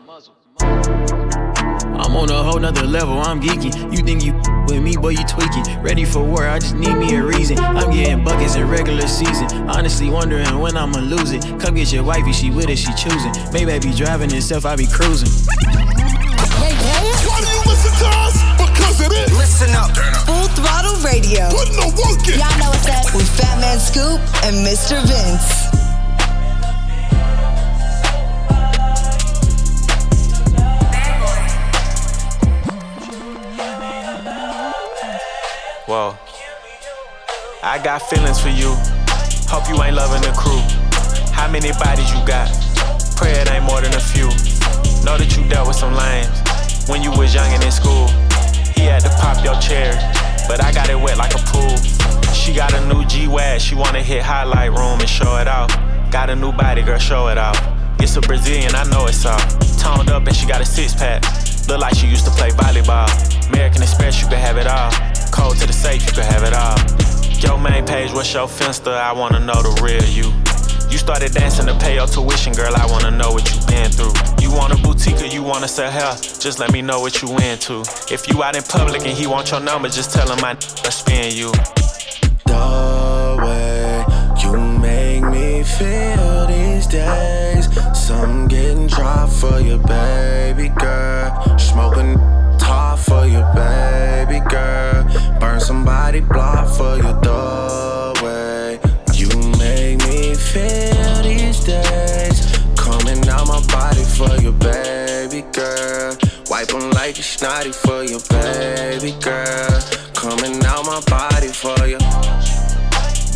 I'm 2.17 2.23
On 2.23 2.30
a 2.32 2.43
whole 2.43 2.60
nother 2.60 2.88
level, 2.88 3.21
I'm 3.21 3.39
geeking. 3.39 3.93
You 3.95 4.01
think 4.01 4.25
you 4.25 4.34
with 4.65 4.82
me, 4.82 4.97
boy, 4.97 5.10
you 5.10 5.23
tweaking. 5.27 5.63
Ready 5.84 6.03
for 6.03 6.23
war, 6.23 6.47
I 6.47 6.58
just 6.58 6.73
need 6.73 6.95
me 6.97 7.13
a 7.13 7.21
reason. 7.21 7.60
I'm 7.60 7.91
getting 7.91 8.23
buckets 8.23 8.56
in 8.56 8.67
regular 8.67 9.06
season. 9.08 9.45
Honestly, 9.69 10.10
wondering 10.10 10.58
when 10.58 10.75
I'ma 10.75 10.97
lose 10.97 11.32
it. 11.32 11.43
Come 11.62 11.75
get 11.75 11.93
your 11.93 12.03
wifey, 12.03 12.34
she 12.34 12.49
with 12.49 12.69
it, 12.69 12.77
she 12.77 12.91
choosing. 12.95 13.32
Maybe 13.53 13.71
I 13.71 13.77
be 13.77 13.93
driving 13.93 14.34
itself, 14.34 14.65
I 14.65 14.75
be 14.75 14.88
cruising. 14.88 15.30
Why 16.58 16.73
do 17.38 17.49
you 17.53 17.62
listen 17.69 17.93
to 18.01 18.10
us? 18.25 18.34
Because 18.58 18.99
it 18.99 19.13
is. 19.13 19.38
Listen 19.38 19.75
up. 19.75 19.93
Full 20.25 20.47
throttle 20.58 20.97
radio. 21.06 21.51
Put 21.53 21.69
no 21.77 21.86
work 22.01 22.25
in. 22.25 22.39
Y'all 22.41 22.49
know 22.58 22.73
what's 22.73 22.89
up. 22.89 23.13
With 23.13 23.30
Fatman 23.38 23.77
Scoop 23.77 24.17
and 24.41 24.65
Mr. 24.65 24.97
Vince. 25.06 25.87
Whoa. 35.88 36.17
I 37.63 37.80
got 37.82 38.02
feelings 38.02 38.41
for 38.41 38.50
you. 38.50 38.76
Hope 39.47 39.71
you 39.71 39.82
ain't 39.82 39.95
loving 39.95 40.19
the 40.19 40.36
crew. 40.36 40.60
How 41.32 41.47
many 41.47 41.71
bodies 41.80 42.12
you 42.12 42.19
got? 42.28 42.52
Pray 43.15 43.32
it 43.32 43.50
ain't 43.50 43.63
more 43.63 43.80
than 43.80 43.95
a 43.95 44.04
few. 44.04 44.28
Know 45.08 45.15
that 45.15 45.32
you 45.39 45.47
dealt 45.47 45.65
with 45.65 45.78
some 45.80 45.95
lames 45.95 46.28
when 46.91 47.02
you 47.02 47.12
was 47.15 47.34
young 47.34 47.47
and 47.56 47.63
in 47.63 47.71
school. 47.71 48.12
He 48.76 48.84
had 48.84 49.00
to 49.08 49.12
pop 49.15 49.39
your 49.47 49.56
chair, 49.63 49.95
but 50.52 50.60
I 50.62 50.73
got 50.76 50.89
it 50.89 51.00
wet 51.00 51.15
like 51.15 51.32
a 51.32 51.39
pool. 51.56 51.80
She 52.36 52.52
got 52.52 52.73
a 52.73 52.84
new 52.91 53.06
G-Wag, 53.08 53.62
she 53.62 53.73
wanna 53.73 54.04
hit 54.04 54.23
highlight 54.23 54.71
room 54.76 55.00
and 55.00 55.08
show 55.08 55.38
it 55.38 55.47
out. 55.47 55.71
Got 56.12 56.30
a 56.30 56.36
new 56.36 56.52
body, 56.52 56.84
girl, 56.84 57.00
show 57.00 57.30
it 57.30 57.38
out. 57.38 57.56
It's 58.02 58.17
a 58.17 58.21
Brazilian, 58.21 58.76
I 58.76 58.84
know 58.91 59.08
it's 59.08 59.26
all. 59.26 59.39
Toned 59.80 60.10
up 60.10 60.28
and 60.28 60.36
she 60.36 60.45
got 60.45 60.60
a 60.60 60.65
six 60.65 60.93
pack. 60.93 61.23
Look 61.69 61.80
like 61.80 61.95
she 61.95 62.08
used 62.08 62.26
to 62.26 62.32
play 62.32 62.50
volleyball. 62.50 63.08
American 63.47 63.84
Express, 63.84 64.21
you 64.21 64.28
can 64.28 64.39
have 64.39 64.58
it 64.58 64.67
all. 64.67 64.91
Code 65.32 65.58
to 65.58 65.68
the 65.68 65.74
safe, 65.74 66.06
you 66.06 66.12
can 66.12 66.24
have 66.24 66.44
it 66.44 66.54
all. 66.54 66.78
Your 67.40 67.60
main 67.60 67.86
page, 67.86 68.12
what's 68.13 68.34
your 68.34 68.48
finster? 68.48 68.92
I 68.92 69.12
wanna 69.12 69.40
know 69.40 69.62
the 69.62 69.80
real 69.84 70.04
you. 70.04 70.32
You 70.90 70.98
started 70.98 71.34
dancing 71.34 71.66
to 71.68 71.76
pay 71.78 71.96
your 71.96 72.08
tuition, 72.08 72.54
girl. 72.54 72.74
I 72.76 72.86
wanna 72.88 73.12
know 73.12 73.32
what 73.32 73.46
you 73.54 73.60
been 73.68 73.92
through. 73.92 74.13
You 74.42 74.52
want 74.52 74.74
a 74.74 74.78
boutique 74.82 75.22
or 75.22 75.26
you 75.26 75.44
wanna 75.44 75.68
sell 75.68 75.92
hair? 75.92 76.16
Just 76.16 76.60
let 76.60 76.72
me 76.72 76.82
know 76.82 77.00
what 77.00 77.22
you 77.22 77.30
into. 77.38 77.84
If 78.10 78.28
you 78.28 78.42
out 78.42 78.56
in 78.56 78.63
public 78.63 79.02
and 79.02 79.12
he 79.12 79.28
want 79.28 79.52
your 79.52 79.60
number, 79.60 79.90
just 79.90 80.13
tell 80.13 80.32
him 80.32 80.44
I 80.44 80.56
spin 80.90 81.36
you. 81.36 81.52
The 82.46 83.38
way 83.44 84.06
you 84.42 84.58
make 84.58 85.24
me 85.24 85.63
feel 85.63 86.48
these 86.48 86.88
days. 86.88 87.68
Some 87.94 88.48
getting 88.48 88.88
dry 88.88 89.28
for 89.28 89.60
you, 89.60 89.78
baby 89.80 90.70
girl. 90.70 91.58
Smoking 91.58 92.18
top 92.67 92.99
for 92.99 93.25
you, 93.25 93.41
baby 93.56 94.39
girl. 94.49 95.03
Burn 95.39 95.60
somebody 95.60 96.19
block 96.19 96.67
for 96.77 96.95
you, 96.97 97.12
the 97.27 97.41
way 98.23 98.80
you 99.19 99.30
make 99.58 99.97
me 100.08 100.36
feel 100.36 101.15
these 101.23 101.60
days. 101.63 102.38
Coming 102.75 103.21
out 103.30 103.47
my 103.47 103.62
body 103.77 104.03
for 104.17 104.34
you, 104.43 104.51
baby 104.51 105.41
girl. 105.58 106.12
Wipe 106.49 106.73
Wipe 106.73 106.73
'em 106.73 106.91
like 106.99 107.17
a 107.23 107.25
snotty 107.34 107.71
for 107.84 108.03
you, 108.03 108.19
baby 108.30 109.12
girl. 109.27 109.80
Coming 110.23 110.58
out 110.71 110.84
my 110.91 110.99
body 111.15 111.51
for 111.63 111.80
you. 111.91 111.99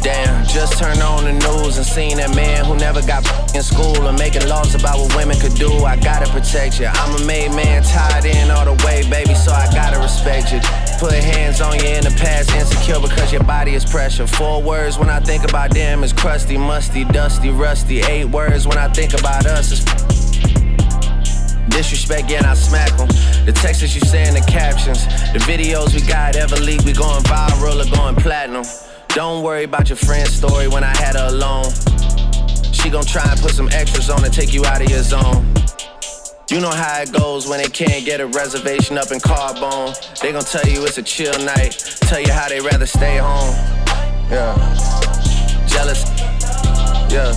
Damn, 0.01 0.45
just 0.47 0.79
turned 0.79 1.01
on 1.01 1.25
the 1.25 1.33
news 1.33 1.77
and 1.77 1.85
seen 1.85 2.17
that 2.17 2.35
man 2.35 2.65
who 2.65 2.75
never 2.75 3.01
got 3.05 3.21
in 3.55 3.61
school 3.61 4.07
and 4.07 4.17
making 4.17 4.47
laws 4.47 4.73
about 4.73 4.97
what 4.97 5.15
women 5.15 5.37
could 5.39 5.53
do. 5.53 5.71
I 5.85 5.95
gotta 5.95 6.25
protect 6.31 6.79
you. 6.79 6.87
I'm 6.87 7.21
a 7.21 7.25
made 7.25 7.53
man, 7.53 7.83
tied 7.83 8.25
in 8.25 8.49
all 8.49 8.65
the 8.65 8.73
way, 8.83 9.07
baby, 9.09 9.35
so 9.35 9.51
I 9.51 9.69
gotta 9.71 9.99
respect 9.99 10.51
you. 10.51 10.59
Put 10.97 11.13
hands 11.13 11.61
on 11.61 11.77
you 11.77 11.85
in 11.85 12.03
the 12.03 12.15
past, 12.17 12.49
insecure 12.55 12.99
because 12.99 13.31
your 13.31 13.43
body 13.43 13.75
is 13.75 13.85
pressure. 13.85 14.25
Four 14.25 14.63
words 14.63 14.97
when 14.97 15.09
I 15.09 15.19
think 15.19 15.43
about 15.43 15.71
them 15.71 16.03
is 16.03 16.13
crusty, 16.13 16.57
musty, 16.57 17.05
dusty, 17.05 17.51
rusty. 17.51 18.01
Eight 18.01 18.25
words 18.25 18.65
when 18.67 18.79
I 18.79 18.87
think 18.87 19.13
about 19.13 19.45
us 19.45 19.71
is 19.71 19.85
Disrespect, 21.69 22.29
yeah, 22.29 22.49
I 22.49 22.55
smack 22.55 22.89
them. 22.97 23.07
The 23.45 23.53
texts 23.53 23.81
that 23.81 23.95
you 23.95 24.01
say 24.01 24.27
in 24.27 24.33
the 24.33 24.41
captions, 24.41 25.05
the 25.31 25.39
videos 25.45 25.93
we 25.93 26.01
got 26.05 26.35
ever 26.35 26.55
leak, 26.57 26.81
we 26.81 26.91
going 26.91 27.23
viral 27.23 27.79
or 27.79 27.95
going 27.95 28.15
platinum. 28.15 28.65
Don't 29.13 29.43
worry 29.43 29.65
about 29.65 29.89
your 29.89 29.97
friend's 29.97 30.33
story 30.33 30.69
when 30.69 30.85
I 30.85 30.95
had 30.95 31.17
her 31.17 31.27
alone. 31.27 31.69
She 32.71 32.89
gon' 32.89 33.03
try 33.03 33.29
and 33.29 33.37
put 33.41 33.51
some 33.51 33.67
extras 33.73 34.09
on 34.09 34.21
to 34.21 34.29
take 34.29 34.53
you 34.53 34.65
out 34.65 34.81
of 34.81 34.89
your 34.89 35.03
zone. 35.03 35.45
You 36.49 36.61
know 36.61 36.69
how 36.69 37.01
it 37.01 37.11
goes 37.11 37.45
when 37.45 37.61
they 37.61 37.67
can't 37.67 38.05
get 38.05 38.21
a 38.21 38.27
reservation 38.27 38.97
up 38.97 39.11
in 39.11 39.19
Carbone. 39.19 39.91
They 40.21 40.31
gon' 40.31 40.45
tell 40.45 40.65
you 40.65 40.85
it's 40.85 40.97
a 40.97 41.03
chill 41.03 41.37
night, 41.43 41.71
tell 42.07 42.21
you 42.21 42.31
how 42.31 42.47
they 42.47 42.61
rather 42.61 42.85
stay 42.85 43.17
home. 43.17 43.53
Yeah. 44.31 44.55
Jealous. 45.67 46.07
Yeah. 47.11 47.35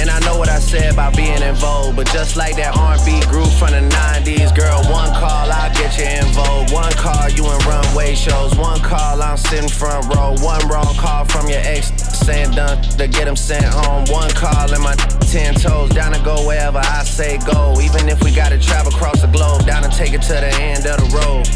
And 0.00 0.08
I 0.08 0.18
know 0.20 0.38
what 0.38 0.48
I 0.48 0.58
said 0.58 0.90
about 0.94 1.14
being 1.14 1.42
in 1.42 1.54
vogue, 1.56 1.96
but 1.96 2.06
just 2.08 2.34
like 2.34 2.56
that 2.56 2.76
R&B 2.78 3.20
group 3.28 3.52
from 3.60 3.72
the 3.72 3.94
90s, 3.94 4.56
girl, 4.56 4.82
one 4.90 5.12
call, 5.20 5.51
I'm 9.32 9.38
sitting 9.38 9.70
front 9.70 10.14
row. 10.14 10.34
One 10.44 10.60
wrong 10.68 10.94
call 10.96 11.24
from 11.24 11.48
your 11.48 11.60
ex 11.60 11.90
saying 12.18 12.50
done 12.50 12.82
to 12.98 13.08
get 13.08 13.26
him 13.26 13.34
sent 13.34 13.64
home. 13.64 14.04
One 14.10 14.28
call 14.32 14.70
and 14.70 14.82
my 14.82 14.94
10 15.32 15.54
toes 15.54 15.88
down 15.88 16.12
to 16.12 16.22
go 16.22 16.46
wherever 16.46 16.76
I 16.76 17.02
say 17.02 17.38
go. 17.38 17.74
Even 17.80 18.10
if 18.10 18.22
we 18.22 18.30
gotta 18.30 18.58
travel 18.58 18.92
across 18.92 19.22
the 19.22 19.28
globe, 19.28 19.64
down 19.64 19.84
to 19.84 19.88
take 19.88 20.12
it 20.12 20.20
to 20.20 20.34
the 20.34 20.52
end 20.60 20.84
of 20.84 20.98
the 21.00 21.08
road. 21.16 21.46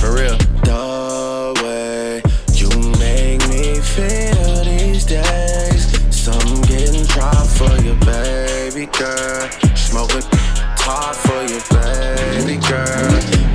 For 0.00 0.16
real. 0.16 0.36
The 0.66 1.54
way 1.62 2.22
you 2.52 2.68
make 2.98 3.46
me 3.48 3.78
feel 3.78 4.64
these 4.64 5.04
days. 5.06 5.86
Some 6.10 6.62
getting 6.62 7.04
dry 7.04 7.46
for 7.46 7.70
you, 7.80 7.94
baby 8.04 8.86
girl. 8.86 9.48
Smoking 9.76 10.28
top 10.76 11.14
for 11.14 11.42
you, 11.44 11.60
baby 11.70 12.56
girl. 12.66 13.45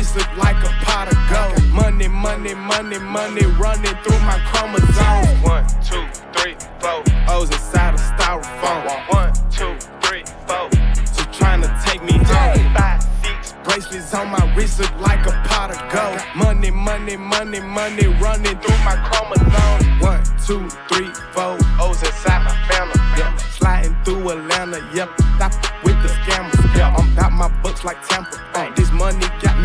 Wrist 0.00 0.16
look 0.16 0.36
like 0.38 0.56
a 0.64 0.72
pot 0.84 1.12
of 1.12 1.18
gold. 1.28 1.68
Money, 1.72 2.08
money, 2.08 2.54
money, 2.54 2.98
money 2.98 3.44
running 3.60 3.96
through 4.02 4.20
my 4.20 4.38
chromosomes. 4.50 5.42
One, 5.44 5.64
two, 5.84 6.04
three, 6.34 6.56
four. 6.80 7.02
O's 7.28 7.50
inside 7.50 7.94
a 7.94 7.98
styrofoam. 7.98 8.82
One, 9.12 9.32
two, 9.50 9.76
three, 10.00 10.24
four. 10.46 10.70
She 11.12 11.22
trying 11.38 11.60
to 11.60 11.70
take 11.84 12.02
me 12.02 12.16
home. 12.16 12.74
Five, 12.74 13.02
six 13.22 13.54
bracelets 13.62 14.14
on 14.14 14.30
my 14.30 14.54
wrist 14.54 14.80
look 14.80 14.94
like 15.00 15.26
a 15.26 15.32
pot 15.48 15.70
of 15.70 15.80
gold. 15.92 16.20
Money, 16.34 16.70
money, 16.70 17.16
money, 17.16 17.60
money 17.60 18.06
running 18.24 18.56
through 18.60 18.80
my 18.88 18.96
chromosomes. 19.08 19.84
One, 20.00 20.22
two, 20.46 20.66
three, 20.88 21.12
four. 21.34 21.58
O's 21.84 22.02
inside 22.02 22.42
my 22.48 22.56
family. 22.68 23.00
Yeah. 23.18 23.36
Sliding 23.36 23.96
through 24.04 24.30
Atlanta. 24.30 24.80
Yep. 24.94 25.10
Stop 25.36 25.52
with 25.84 26.00
the 26.02 26.08
scammers. 26.08 26.74
Yeah. 26.74 26.96
I'm 26.96 27.12
about 27.12 27.32
my 27.32 27.48
books 27.62 27.84
like 27.84 28.00
Tampa. 28.08 28.40
Uh, 28.54 28.74
this 28.74 28.79
money 28.79 28.79
got 28.79 28.79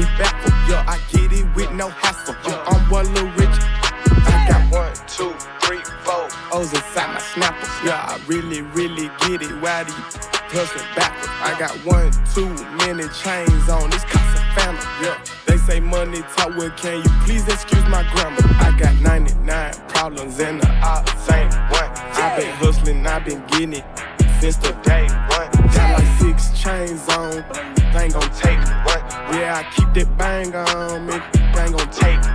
me 0.05 0.17
baffled. 0.17 0.53
Yeah. 0.69 0.85
I 0.87 0.99
get 1.11 1.31
it 1.31 1.45
with 1.55 1.71
no 1.71 1.89
hassle. 1.89 2.35
Yeah. 2.45 2.63
I'm 2.67 2.89
one 2.89 3.07
little 3.13 3.29
rich. 3.31 3.57
I 4.27 4.45
got 4.47 4.71
one, 4.71 4.93
two, 5.07 5.33
three, 5.61 5.83
four. 6.03 6.27
O's 6.53 6.73
inside 6.73 7.13
my 7.13 7.19
snappers. 7.19 7.69
Yeah. 7.83 7.99
I 8.11 8.19
really, 8.27 8.61
really 8.61 9.09
get 9.21 9.41
it. 9.41 9.53
Why 9.61 9.83
do 9.83 9.91
you 9.91 10.03
hustling 10.53 10.85
backwards? 10.95 11.29
I 11.41 11.55
got 11.59 11.73
one, 11.85 12.11
too 12.33 12.49
many 12.85 13.07
chains 13.21 13.69
on. 13.69 13.89
This 13.89 14.05
Casa 14.05 14.41
family. 14.55 14.85
Yeah. 15.01 15.17
They 15.47 15.57
say 15.57 15.79
money 15.79 16.21
talk. 16.35 16.55
Well, 16.57 16.71
can 16.71 16.97
you 16.97 17.11
please 17.25 17.47
excuse 17.47 17.85
my 17.85 18.03
grammar? 18.13 18.37
I 18.61 18.75
got 18.77 18.95
99 19.01 19.73
problems 19.89 20.39
and 20.39 20.61
the 20.61 20.69
odds 20.83 21.11
ain't 21.31 21.53
one. 21.71 21.89
i 22.17 22.35
been 22.37 22.53
hustling, 22.57 23.05
i 23.07 23.19
been 23.19 23.45
getting 23.47 23.73
it 23.73 23.85
since 24.39 24.57
the 24.57 24.71
day 24.83 25.04
Keep 29.71 29.93
that 29.93 30.17
bang 30.17 30.55
on 30.55 31.07
me, 31.07 31.17
bang 31.53 31.73
on 31.73 31.89
gon' 31.89 32.34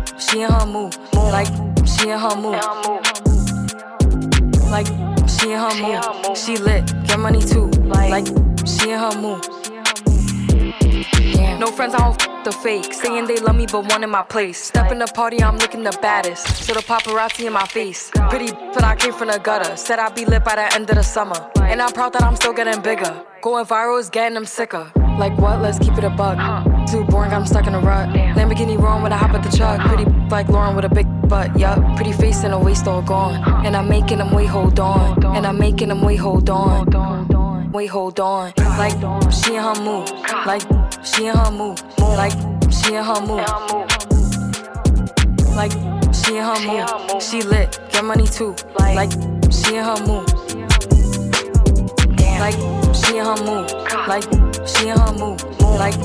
she 0.21 0.41
in 0.41 0.51
her 0.51 0.65
mood. 0.65 0.95
Like, 1.13 1.47
she 1.85 2.09
in 2.09 2.19
her 2.19 2.35
mood. 2.35 2.61
Like, 4.69 4.87
she 5.27 5.51
in 5.51 5.59
her 5.59 5.75
mood. 5.81 6.37
She 6.37 6.57
lit, 6.57 6.85
get 7.07 7.19
money 7.19 7.41
too. 7.41 7.67
Like, 7.85 8.27
she 8.65 8.91
in 8.91 8.99
her 8.99 9.15
mood. 9.19 9.45
No 11.59 11.67
friends, 11.67 11.93
I 11.93 11.99
don't 11.99 12.21
f 12.21 12.43
the 12.43 12.51
fake. 12.51 12.93
Saying 12.93 13.27
they 13.27 13.37
love 13.37 13.55
me, 13.55 13.65
but 13.71 13.85
one 13.85 14.03
in 14.03 14.09
my 14.09 14.23
place. 14.23 14.57
Step 14.63 14.91
in 14.91 14.99
the 14.99 15.07
party, 15.07 15.43
I'm 15.43 15.57
looking 15.57 15.83
the 15.83 15.97
baddest. 16.01 16.47
So 16.65 16.73
the 16.73 16.81
paparazzi 16.81 17.45
in 17.45 17.53
my 17.53 17.65
face. 17.65 18.09
Pretty, 18.29 18.51
but 18.73 18.83
I 18.83 18.95
came 18.95 19.13
from 19.13 19.27
the 19.27 19.39
gutter. 19.39 19.75
Said 19.75 19.99
I'd 19.99 20.15
be 20.15 20.25
lit 20.25 20.43
by 20.43 20.55
the 20.55 20.73
end 20.73 20.89
of 20.89 20.95
the 20.95 21.03
summer. 21.03 21.39
And 21.61 21.81
I'm 21.81 21.91
proud 21.91 22.13
that 22.13 22.23
I'm 22.23 22.35
still 22.35 22.53
getting 22.53 22.81
bigger. 22.81 23.23
Going 23.41 23.65
viral 23.65 23.99
is 23.99 24.09
getting 24.09 24.33
them 24.33 24.45
sicker. 24.45 24.91
Like 25.19 25.37
what? 25.37 25.61
Let's 25.61 25.77
keep 25.77 25.97
it 25.97 26.03
a 26.03 26.09
bug. 26.09 26.37
Too 26.87 27.03
boring, 27.05 27.31
I'm 27.31 27.45
stuck 27.45 27.67
in 27.67 27.75
a 27.75 27.79
rut. 27.79 28.09
Lamborghini 28.09 28.77
wrong 28.77 29.01
when 29.01 29.13
I 29.13 29.17
hop 29.17 29.31
at 29.31 29.43
the 29.43 29.55
truck. 29.55 29.79
Pretty 29.81 30.05
like 30.29 30.49
Lauren 30.49 30.75
with 30.75 30.85
a 30.85 30.89
big 30.89 31.07
butt, 31.29 31.57
yup. 31.57 31.79
Pretty 31.95 32.11
face 32.13 32.43
and 32.43 32.53
a 32.53 32.59
waist 32.59 32.87
all 32.87 33.01
gone. 33.01 33.65
And 33.65 33.75
I'm 33.75 33.87
making 33.87 34.17
them 34.17 34.31
wait, 34.33 34.47
hold 34.47 34.79
on. 34.79 35.23
And 35.35 35.45
I'm 35.45 35.57
making 35.57 35.89
them 35.89 36.01
wait, 36.01 36.17
hold 36.17 36.49
on. 36.49 37.71
Wait, 37.71 37.87
hold 37.87 38.19
on. 38.19 38.51
Like 38.57 38.91
she 39.31 39.55
in 39.55 39.63
her 39.63 39.75
mood. 39.81 40.09
Like 40.45 40.61
she 41.05 41.27
in 41.27 41.35
her 41.35 41.51
mood. 41.51 41.81
Like 41.99 42.33
she 42.69 42.95
in 42.95 43.03
her 43.03 43.21
mood. 43.21 43.45
Like 45.55 45.71
she 46.13 46.37
in 46.37 46.43
her 46.43 46.59
mood. 46.67 47.21
She 47.21 47.41
lit, 47.43 47.79
get 47.91 48.03
money 48.03 48.27
too. 48.27 48.55
Like 48.77 49.11
she 49.51 49.75
in 49.75 49.83
her 49.85 49.99
mood. 50.05 50.29
Like 52.39 52.55
she 52.93 53.17
in 53.17 53.25
her 53.25 53.37
mood. 53.45 53.71
Like 54.07 54.23
she 54.67 54.89
in 54.89 54.97
her 54.97 55.13
mood. 55.13 55.41
Like 55.61 55.95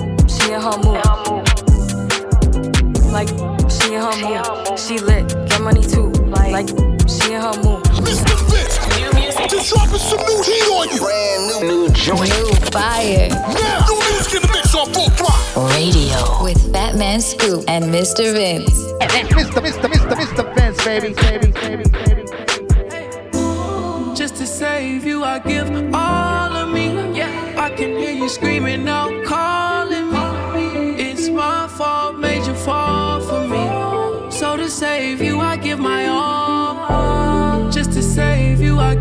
she 0.47 0.53
in 0.53 0.61
her 0.61 0.79
mood. 0.79 1.03
Like 3.11 3.29
she 3.69 3.95
in 3.95 4.01
her 4.01 4.17
mood. 4.23 4.79
She 4.79 4.99
lit, 4.99 5.29
get 5.49 5.61
money 5.61 5.83
too. 5.83 6.11
Like 6.31 6.69
she 7.09 7.33
in 7.35 7.41
her 7.41 7.57
mood. 7.65 7.83
Mr. 8.07 8.37
Vince, 8.51 8.79
just 9.51 9.75
dropping 9.75 9.99
some 9.99 10.21
new 10.21 10.43
heat 10.43 10.63
on 10.71 10.89
you. 10.91 11.01
Brand 11.01 11.47
new, 11.47 11.87
new 11.87 11.89
joint. 11.91 12.31
New 12.31 12.53
fire. 12.71 13.29
Now, 13.29 13.87
new 13.89 13.99
music 14.11 14.35
in 14.35 14.43
the 14.43 14.51
mix 14.53 14.75
on 14.75 14.93
full 14.93 15.11
throttle. 15.11 15.69
Radio 15.71 16.45
with 16.45 16.59
Fatman 16.73 17.21
Scoop 17.21 17.65
and 17.67 17.87
Mr. 17.87 18.33
Vince. 18.33 18.71
Mr. 19.01 19.61
Mr. 19.61 19.89
Mr. 19.89 20.15
Mr. 20.15 20.55
Vince, 20.55 20.85
baby, 20.85 21.15
baby, 21.15 21.51
baby, 21.53 21.85
baby. 21.91 22.23
Just 24.15 24.37
to 24.37 24.47
save 24.47 25.05
you, 25.05 25.25
I 25.25 25.41
give 25.41 25.69
all 25.93 26.53
of 26.57 26.69
me. 26.69 27.17
Yeah, 27.17 27.55
I 27.59 27.71
can 27.71 27.97
hear 27.97 28.13
you 28.13 28.29
screaming 28.29 28.89
out, 28.89 29.25
calling 29.25 29.76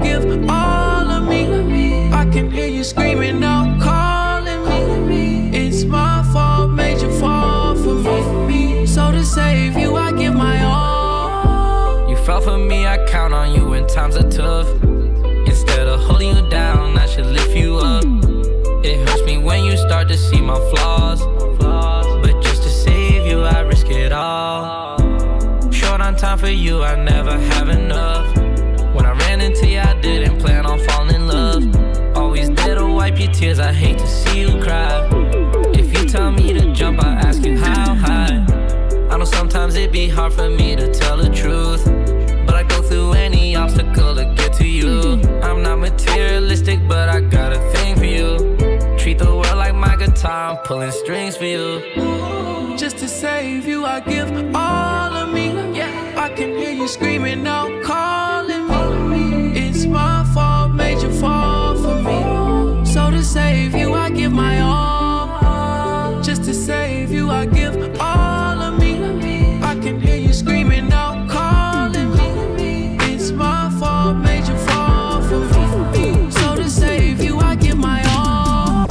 give 0.05 0.49
all 0.49 1.07
of 1.17 1.23
me. 1.27 2.09
I 2.21 2.25
can 2.33 2.49
hear 2.51 2.67
you 2.67 2.83
screaming 2.83 3.43
out, 3.43 3.81
calling 3.81 5.07
me. 5.07 5.49
It's 5.61 5.83
my 5.83 6.23
fault, 6.31 6.71
made 6.71 7.01
you 7.01 7.11
fall 7.19 7.75
for 7.75 8.47
me. 8.47 8.85
So 8.85 9.11
to 9.11 9.23
save 9.23 9.77
you, 9.77 9.95
I 9.95 10.11
give 10.11 10.33
my 10.33 10.57
all. 10.63 12.09
You 12.09 12.17
fell 12.17 12.41
for 12.41 12.57
me, 12.57 12.85
I 12.85 12.97
count 13.07 13.33
on 13.33 13.53
you 13.55 13.63
when 13.71 13.87
times 13.87 14.15
are 14.15 14.29
tough. 14.29 14.69
Instead 15.51 15.87
of 15.87 15.99
holding 16.01 16.35
you 16.35 16.49
down, 16.49 16.97
I 16.97 17.05
should 17.07 17.29
lift 17.37 17.55
you 17.55 17.77
up. 17.77 18.05
It 18.83 18.97
hurts 19.07 19.23
me 19.25 19.37
when 19.37 19.63
you 19.63 19.75
start 19.77 20.07
to 20.09 20.17
see 20.17 20.41
my 20.41 20.59
flaws. 20.69 21.21
But 22.23 22.35
just 22.43 22.61
to 22.63 22.69
save 22.69 23.25
you, 23.25 23.41
I 23.41 23.61
risk 23.61 23.89
it 23.89 24.11
all. 24.11 24.99
Short 25.71 26.01
on 26.01 26.15
time 26.15 26.37
for 26.37 26.49
you, 26.49 26.83
I 26.83 26.95
never 26.95 27.37
have 27.51 27.69
enough. 27.69 28.34
Didn't 30.26 30.39
plan 30.39 30.65
on 30.65 30.80
falling 30.80 31.15
in 31.15 31.28
love. 31.28 31.63
Always 32.17 32.49
there 32.49 32.76
to 32.76 32.88
wipe 32.88 33.19
your 33.19 33.32
tears, 33.32 33.59
I 33.59 33.71
hate 33.71 33.99
to 33.99 34.07
see 34.07 34.41
you 34.41 34.59
cry. 34.61 35.07
If 35.73 35.88
you 35.95 36.09
tell 36.09 36.32
me 36.32 36.53
to 36.53 36.73
jump, 36.73 37.03
I 37.03 37.13
ask 37.28 37.43
you 37.43 37.57
how 37.57 37.93
high. 37.93 38.43
I 39.11 39.17
know 39.17 39.26
sometimes 39.26 39.76
it 39.76 39.91
be 39.91 40.07
hard 40.07 40.34
for 40.34 40.49
me 40.49 40.76
to 40.76 40.91
tell 40.91 41.17
the 41.17 41.30
truth. 41.30 41.86
But 42.45 42.55
I 42.55 42.63
go 42.63 42.82
through 42.82 43.13
any 43.13 43.55
obstacle 43.55 44.15
to 44.15 44.26
get 44.36 44.53
to 44.53 44.67
you. 44.67 45.21
I'm 45.43 45.61
not 45.61 45.78
materialistic, 45.80 46.80
but 46.88 47.07
I 47.09 47.21
got 47.21 47.53
a 47.53 47.59
thing 47.73 47.95
for 47.95 48.05
you. 48.05 48.97
Treat 48.97 49.19
the 49.19 49.32
world 49.32 49.57
like 49.57 49.76
my 49.76 49.95
guitar, 49.95 50.51
I'm 50.51 50.57
pulling 50.65 50.91
strings 50.91 51.38
for 51.38 51.45
you. 51.45 51.82
Just 52.78 52.97
to 52.97 53.07
save 53.07 53.67
you, 53.67 53.86
I 53.86 53.99
give 53.99 54.30
all 54.55 55.13
of 55.21 55.32
me. 55.32 55.47
Yeah, 55.78 56.15
I 56.17 56.30
can 56.30 56.57
hear 56.57 56.71
you 56.71 56.88
screaming 56.88 57.45
out, 57.45 57.84
calling 57.84 58.34
save 63.36 63.75
you, 63.75 63.93
I 63.93 64.09
give 64.11 64.31
my 64.31 64.61
all. 64.61 66.21
Just 66.21 66.45
to 66.45 66.53
save 66.53 67.11
you, 67.11 67.29
I 67.29 67.45
give 67.45 67.75
all 67.99 68.61
of 68.61 68.79
me. 68.79 68.93
I 69.61 69.73
can 69.83 69.99
hear 69.99 70.15
you 70.15 70.31
screaming 70.31 70.89
out, 70.93 71.29
calling 71.29 72.11
me. 72.55 72.97
It's 73.01 73.31
my 73.31 73.69
fault, 73.77 74.15
made 74.27 74.47
you 74.47 74.57
fall 74.67 75.21
for 75.23 75.41
me. 75.91 76.31
So 76.31 76.55
to 76.55 76.69
save 76.69 77.21
you, 77.21 77.38
I 77.39 77.55
give 77.55 77.77
my 77.77 78.01
all. 78.15 78.88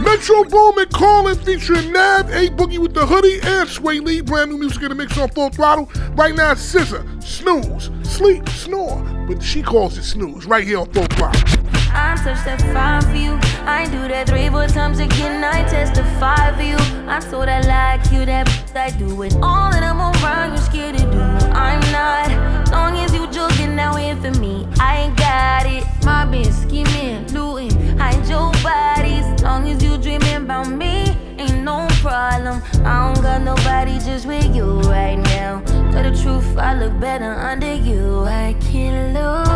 Metro 0.00 0.44
Boomin 0.44 0.88
calling 0.88 1.36
featuring 1.36 1.92
Nav, 1.92 2.30
A 2.30 2.48
Boogie 2.48 2.78
with 2.78 2.94
the 2.94 3.04
hoodie, 3.04 3.38
and 3.42 3.68
Swae 3.68 4.00
Lee. 4.02 4.22
Brand 4.22 4.50
new 4.50 4.56
music 4.56 4.82
in 4.82 4.88
the 4.88 4.94
mix 4.94 5.18
on 5.18 5.28
full 5.32 5.50
throttle. 5.50 5.90
Right 6.12 6.34
now, 6.34 6.54
SZA, 6.54 7.22
Snooze, 7.22 7.90
Sleep, 8.02 8.48
Snore. 8.48 9.04
But 9.28 9.42
she 9.42 9.62
calls 9.62 9.98
it 9.98 10.04
Snooze 10.04 10.46
right 10.46 10.66
here 10.66 10.78
on 10.78 10.90
full 10.90 11.04
throttle. 11.04 11.67
I 11.92 12.16
touched 12.22 12.44
that 12.44 12.60
fine 12.72 13.02
for 13.02 13.16
you. 13.16 13.38
I 13.66 13.86
do 13.86 14.08
that 14.08 14.28
three, 14.28 14.48
four 14.48 14.66
times 14.66 14.98
again. 14.98 15.44
I 15.44 15.62
testify 15.68 16.54
for 16.56 16.62
you. 16.62 16.76
I'm 17.08 17.22
so 17.22 17.44
that 17.44 17.66
like 17.66 18.10
you, 18.12 18.24
that 18.26 18.48
I 18.74 18.90
do 18.90 19.22
it 19.22 19.34
all 19.42 19.70
that 19.70 19.82
I'm 19.82 20.00
around. 20.00 20.50
You're 20.50 20.62
scared 20.62 20.96
to 20.98 21.02
do. 21.04 21.20
I'm 21.52 21.80
not. 21.92 22.70
Long 22.70 22.96
as 22.98 23.12
you 23.14 23.26
joking 23.30 23.74
now 23.74 23.96
here 23.96 24.16
for 24.16 24.30
me, 24.38 24.66
I 24.78 25.02
ain't 25.02 25.16
got 25.16 25.66
it. 25.66 25.84
My 26.04 26.24
been 26.24 26.52
scheming, 26.52 27.26
looting, 27.32 27.98
hide 27.98 28.26
your 28.28 28.52
bodies. 28.62 29.26
Long 29.42 29.68
as 29.68 29.82
you 29.82 29.98
dreaming 29.98 30.36
about 30.36 30.68
me, 30.68 31.16
ain't 31.38 31.64
no 31.64 31.86
problem. 32.00 32.62
I 32.84 33.12
don't 33.12 33.22
got 33.22 33.42
nobody 33.42 33.98
just 33.98 34.26
with 34.26 34.54
you 34.54 34.80
right 34.82 35.16
now. 35.16 35.60
Tell 35.92 36.02
the 36.02 36.16
truth, 36.22 36.56
I 36.56 36.74
look 36.74 36.98
better 37.00 37.32
under 37.32 37.74
you. 37.74 38.24
I 38.24 38.54
can't 38.70 39.14
lose 39.14 39.47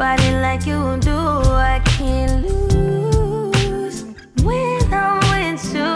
Nobody 0.00 0.22
body 0.22 0.40
like 0.40 0.64
you 0.64 0.96
do. 1.00 1.12
I 1.12 1.78
can't 1.84 2.42
lose 2.48 4.02
when 4.42 4.94
I'm 4.94 5.18
with 5.28 5.74
you. 5.74 5.92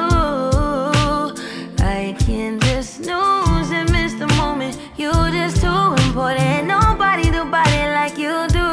I 1.83 2.15
can 2.19 2.61
just 2.61 2.97
snooze 2.97 3.71
and 3.71 3.91
miss 3.91 4.13
the 4.13 4.27
moment. 4.37 4.79
You're 4.99 5.31
just 5.31 5.63
too 5.63 5.95
important. 6.05 6.67
Nobody 6.67 7.31
do 7.31 7.47
body 7.47 7.85
like 7.97 8.19
you 8.19 8.47
do. 8.49 8.69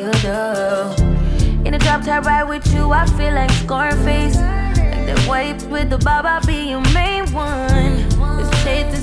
You 0.00 0.12
do. 0.20 1.64
In 1.64 1.72
a 1.72 1.78
drop 1.78 2.04
top 2.04 2.26
ride 2.26 2.44
with 2.44 2.66
you, 2.74 2.92
I 2.92 3.06
feel 3.06 3.32
like 3.32 3.52
Scarface. 3.52 4.36
Like 4.36 5.06
that 5.06 5.18
white 5.26 5.62
with 5.70 5.88
the 5.88 5.96
bob, 5.96 6.26
I'll 6.26 6.44
be 6.44 6.68
your 6.68 6.82
main 6.92 7.24
one. 7.32 7.73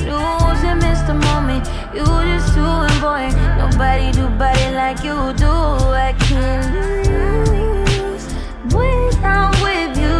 snooze 0.00 0.62
and 0.64 0.80
miss 0.80 1.00
the 1.02 1.14
moment? 1.14 1.64
You 1.94 2.04
just 2.30 2.54
too 2.54 2.72
important. 2.90 3.34
Nobody 3.62 4.12
do 4.12 4.24
body 4.40 4.68
like 4.80 5.00
you 5.04 5.16
do. 5.44 5.52
I 6.08 6.14
can't 6.24 6.66
lose 6.74 8.24
when 8.74 9.12
I'm 9.34 9.52
with 9.66 9.94
you. 10.04 10.18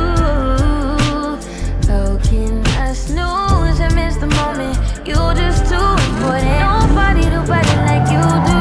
How 1.89 2.09
can 2.29 2.53
I 2.87 2.93
snooze 2.93 3.81
and 3.81 3.95
miss 3.95 4.17
the 4.25 4.31
moment? 4.41 4.77
You 5.09 5.19
just 5.41 5.61
too 5.71 5.89
important. 6.09 6.59
Nobody 6.75 7.25
do 7.35 7.41
body 7.53 7.75
like 7.89 8.07
you 8.15 8.25
do. 8.51 8.61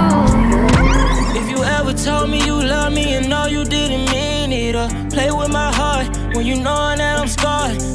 If 1.39 1.45
you 1.51 1.59
ever 1.77 1.93
told 1.93 2.29
me 2.29 2.39
you 2.45 2.55
love 2.75 2.93
me 2.93 3.15
and 3.15 3.29
know 3.29 3.45
you 3.47 3.63
didn't 3.65 4.05
mean 4.13 4.51
it, 4.53 4.75
uh, 4.75 4.87
or 4.87 5.09
play 5.09 5.31
with 5.31 5.51
my 5.51 5.71
heart 5.73 6.07
when 6.33 6.45
you 6.45 6.55
know 6.55 6.95
that 6.95 7.08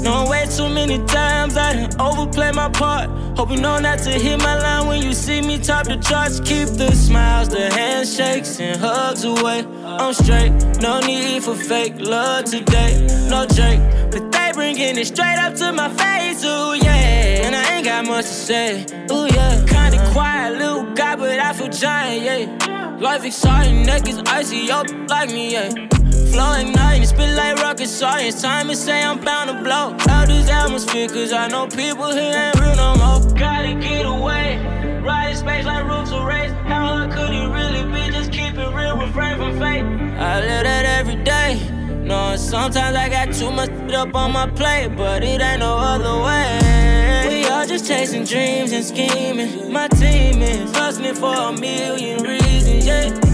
Know 0.04 0.28
way 0.28 0.44
too 0.54 0.68
many 0.68 0.98
times 1.06 1.56
I 1.56 1.72
done 1.72 1.98
overplay 1.98 2.52
my 2.52 2.68
part. 2.68 3.08
Hope 3.38 3.50
you 3.50 3.56
know 3.56 3.78
not 3.78 4.00
to 4.00 4.10
hit 4.10 4.38
my 4.38 4.54
line 4.60 4.86
when 4.86 5.00
you 5.00 5.14
see 5.14 5.40
me 5.40 5.58
top 5.58 5.86
the 5.86 5.96
charts. 5.96 6.40
Keep 6.40 6.68
the 6.76 6.92
smiles, 6.92 7.48
the 7.48 7.72
handshakes, 7.72 8.60
and 8.60 8.78
hugs 8.78 9.24
away. 9.24 9.64
I'm 9.82 10.12
straight, 10.12 10.52
no 10.82 11.00
need 11.00 11.42
for 11.42 11.54
fake 11.54 11.94
love 11.98 12.44
today. 12.44 13.06
No 13.30 13.46
Drake, 13.46 13.80
but 14.10 14.30
they 14.30 14.50
bringing 14.52 14.98
it 14.98 15.06
straight 15.06 15.38
up 15.38 15.54
to 15.54 15.72
my 15.72 15.88
face. 15.88 16.44
Ooh 16.44 16.74
yeah, 16.74 17.46
and 17.46 17.56
I 17.56 17.76
ain't 17.76 17.86
got 17.86 18.04
much 18.04 18.26
to 18.26 18.30
say. 18.30 18.84
Ooh 19.10 19.26
yeah, 19.34 19.64
kinda 19.66 20.06
quiet 20.12 20.58
little 20.58 20.84
guy, 20.92 21.16
but 21.16 21.38
I 21.38 21.54
feel 21.54 21.70
giant. 21.70 22.22
Yeah, 22.22 22.98
life 23.00 23.24
exciting, 23.24 23.86
neck 23.86 24.06
is 24.06 24.18
icy, 24.26 24.70
up 24.70 24.86
like 25.08 25.30
me. 25.30 25.52
Yeah. 25.52 25.93
Flow 26.34 26.52
igniting, 26.54 27.06
spit 27.06 27.30
like 27.36 27.62
rocket 27.62 27.86
science. 27.86 28.42
Time 28.42 28.66
to 28.66 28.74
say 28.74 29.04
I'm 29.04 29.20
bound 29.20 29.50
to 29.50 29.62
blow 29.62 29.94
out 30.12 30.26
this 30.26 30.50
atmosphere, 30.50 31.06
cause 31.06 31.32
I 31.32 31.46
know 31.46 31.68
people 31.68 32.10
here 32.10 32.34
ain't 32.34 32.58
real 32.58 32.74
no 32.74 32.96
more. 32.96 33.34
Gotta 33.38 33.74
get 33.74 34.04
away, 34.04 34.58
ride 35.04 35.30
in 35.30 35.36
space 35.36 35.64
like 35.64 35.84
roots 35.84 36.10
of 36.10 36.24
race. 36.24 36.50
How 36.66 36.86
hard 36.86 37.12
could 37.12 37.30
it 37.30 37.46
really 37.46 37.84
be? 37.84 38.12
Just 38.12 38.32
keep 38.32 38.54
it 38.54 38.74
real, 38.74 38.96
refrain 38.96 39.36
from 39.36 39.60
fate. 39.60 39.84
I 40.18 40.40
live 40.40 40.64
that 40.64 40.84
every 40.98 41.22
day. 41.22 41.60
Knowing 42.02 42.38
sometimes 42.38 42.96
I 42.96 43.08
got 43.08 43.32
too 43.32 43.52
much 43.52 43.70
up 43.92 44.12
on 44.16 44.32
my 44.32 44.48
plate, 44.48 44.88
but 44.96 45.22
it 45.22 45.40
ain't 45.40 45.60
no 45.60 45.76
other 45.76 46.20
way. 46.20 47.28
We 47.28 47.48
all 47.48 47.64
just 47.64 47.86
chasing 47.86 48.24
dreams 48.24 48.72
and 48.72 48.84
scheming. 48.84 49.72
My 49.72 49.86
team 49.86 50.42
is 50.42 50.74
hustling 50.76 51.14
for 51.14 51.32
a 51.32 51.52
million 51.52 52.24
reasons, 52.24 52.86
yeah. 52.86 53.33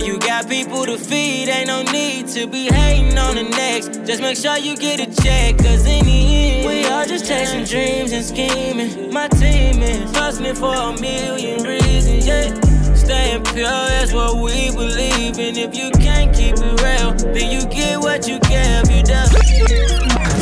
When 0.00 0.08
you 0.08 0.18
got 0.18 0.48
people 0.48 0.86
to 0.86 0.96
feed, 0.96 1.50
ain't 1.50 1.66
no 1.66 1.82
need 1.82 2.26
to 2.28 2.46
be 2.46 2.72
hating 2.72 3.18
on 3.18 3.34
the 3.34 3.42
next. 3.42 4.02
Just 4.06 4.22
make 4.22 4.38
sure 4.38 4.56
you 4.56 4.74
get 4.74 4.98
a 4.98 5.04
check, 5.22 5.58
cause 5.58 5.84
in 5.84 6.06
the 6.06 6.20
end, 6.24 6.66
we 6.66 6.86
all 6.86 7.04
just 7.04 7.26
chasing 7.26 7.64
dreams 7.64 8.10
and 8.12 8.24
scheming. 8.24 9.12
My 9.12 9.28
team 9.28 9.82
is 9.82 10.10
hustling 10.16 10.54
for 10.54 10.72
a 10.72 10.98
million 10.98 11.64
reasons, 11.64 12.26
yeah. 12.26 12.48
Staying 12.94 13.44
pure, 13.44 13.68
that's 13.68 14.14
what 14.14 14.40
we 14.42 14.70
believe 14.70 15.38
in. 15.38 15.58
If 15.58 15.76
you 15.76 15.90
can't 15.90 16.34
keep 16.34 16.56
it 16.56 16.80
real, 16.80 17.12
then 17.34 17.52
you 17.52 17.68
get 17.68 18.00
what 18.00 18.26
you 18.26 18.40
give. 18.48 18.88
You 18.88 19.02
done. 19.02 19.28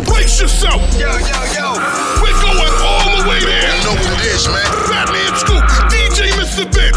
Brace 0.06 0.40
yourself! 0.40 0.78
Yo, 0.94 1.10
yo, 1.18 1.38
yo! 1.58 1.74
We're 2.22 2.38
going 2.46 2.74
all 2.78 3.10
the 3.10 3.28
way 3.28 3.40
there! 3.42 3.74
You 3.74 3.84
know 3.90 3.98
what 4.06 4.22
it 4.22 4.26
is, 4.38 4.46
man. 4.46 4.70
Fatman 4.86 5.34
Scoop, 5.34 5.64
DJ 5.90 6.30
Mr. 6.38 6.62
Vince 6.72 6.87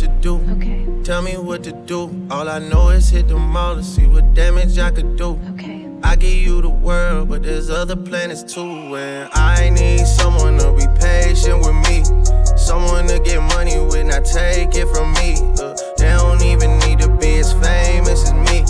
to 0.00 0.08
do. 0.08 0.40
Okay. 0.56 0.86
Tell 1.04 1.20
me 1.20 1.36
what 1.36 1.62
to 1.64 1.72
do. 1.72 2.26
All 2.30 2.48
I 2.48 2.58
know 2.58 2.88
is 2.88 3.10
hit 3.10 3.28
the 3.28 3.36
mall 3.36 3.76
to 3.76 3.82
see 3.82 4.06
what 4.06 4.32
damage 4.32 4.78
I 4.78 4.90
could 4.90 5.16
do. 5.16 5.38
Okay. 5.52 5.86
I 6.02 6.16
give 6.16 6.32
you 6.32 6.62
the 6.62 6.70
world, 6.70 7.28
but 7.28 7.42
there's 7.42 7.68
other 7.68 7.96
planets 7.96 8.42
too. 8.42 8.96
And 8.96 9.28
I 9.34 9.68
need 9.68 10.06
someone 10.06 10.56
to 10.58 10.72
be 10.72 10.86
patient 10.98 11.58
with 11.58 11.76
me. 11.86 12.02
Someone 12.56 13.08
to 13.08 13.20
get 13.20 13.42
money 13.54 13.78
with, 13.78 14.06
not 14.06 14.24
take 14.24 14.74
it 14.74 14.88
from 14.88 15.12
me. 15.14 15.36
Uh, 15.60 15.76
they 15.98 16.12
don't 16.16 16.42
even 16.42 16.78
need 16.78 16.98
to 17.00 17.08
be 17.18 17.36
as 17.38 17.52
famous 17.52 18.24
as 18.24 18.32
me. 18.32 18.64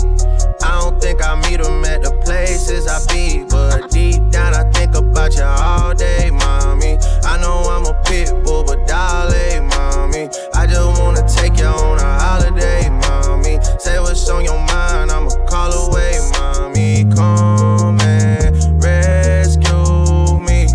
I 0.63 0.79
don't 0.79 1.01
think 1.01 1.23
I 1.23 1.35
meet 1.49 1.61
them 1.61 1.83
at 1.85 2.03
the 2.03 2.11
places 2.23 2.87
I 2.87 2.99
be. 3.11 3.43
But 3.49 3.89
deep 3.91 4.29
down, 4.29 4.53
I 4.53 4.69
think 4.71 4.95
about 4.95 5.35
you 5.35 5.43
all 5.43 5.93
day, 5.93 6.29
mommy. 6.31 6.97
I 7.23 7.37
know 7.41 7.63
I'm 7.69 7.85
a 7.85 7.93
pit 8.03 8.31
bull, 8.43 8.63
but 8.63 8.87
dolly, 8.87 9.59
mommy. 9.61 10.29
I 10.53 10.67
just 10.67 10.99
wanna 10.99 11.27
take 11.27 11.57
you 11.57 11.65
on 11.65 11.99
a 11.99 12.19
holiday, 12.19 12.89
mommy. 12.89 13.59
Say 13.79 13.99
what's 13.99 14.29
on 14.29 14.43
your 14.43 14.59
mind, 14.59 15.11
I'ma 15.11 15.29
call 15.47 15.71
away, 15.87 16.19
mommy. 16.33 17.05
Come 17.15 17.99
and 18.01 18.83
rescue 18.83 20.39
me. 20.39 20.67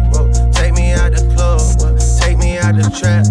Take 0.53 0.75
me 0.75 0.93
out 0.93 1.13
the 1.13 1.23
club, 1.35 1.99
take 2.21 2.39
me 2.39 2.59
out 2.59 2.75
the 2.75 2.91
trap, 2.99 3.27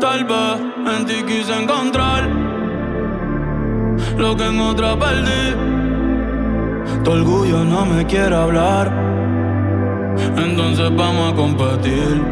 Tal 0.00 0.24
vez 0.24 0.60
en 0.86 1.06
ti 1.06 1.22
quise 1.24 1.52
encontrar 1.52 2.37
lo 4.18 4.36
que 4.36 4.46
en 4.46 4.60
otra 4.60 4.98
perdí. 4.98 5.54
Tu 7.04 7.10
orgullo 7.10 7.64
no 7.64 7.86
me 7.86 8.04
quiere 8.04 8.34
hablar. 8.34 8.92
Entonces 10.36 10.90
vamos 10.96 11.32
a 11.32 11.36
competir. 11.36 12.22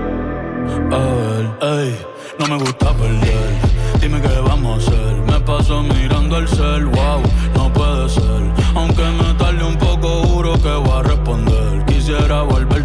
A 0.91 0.99
ver, 0.99 1.45
ey, 1.63 1.97
no 2.39 2.47
me 2.49 2.57
gusta 2.59 2.93
perder. 2.93 3.49
Dime 4.01 4.21
qué 4.21 4.41
vamos 4.41 4.73
a 4.75 4.89
hacer. 4.89 5.15
Me 5.31 5.41
paso 5.41 5.83
mirando 5.83 6.39
el 6.39 6.49
cel, 6.49 6.87
wow, 6.87 7.23
no 7.55 7.73
puede 7.73 8.09
ser. 8.09 8.43
Aunque 8.75 9.03
me 9.03 9.35
tarde 9.35 9.65
un 9.65 9.77
poco, 9.77 10.09
juro 10.25 10.55
que 10.55 10.75
voy 10.75 10.99
a 10.99 11.03
responder. 11.03 11.85
Quisiera 11.87 12.43
volverte 12.43 12.76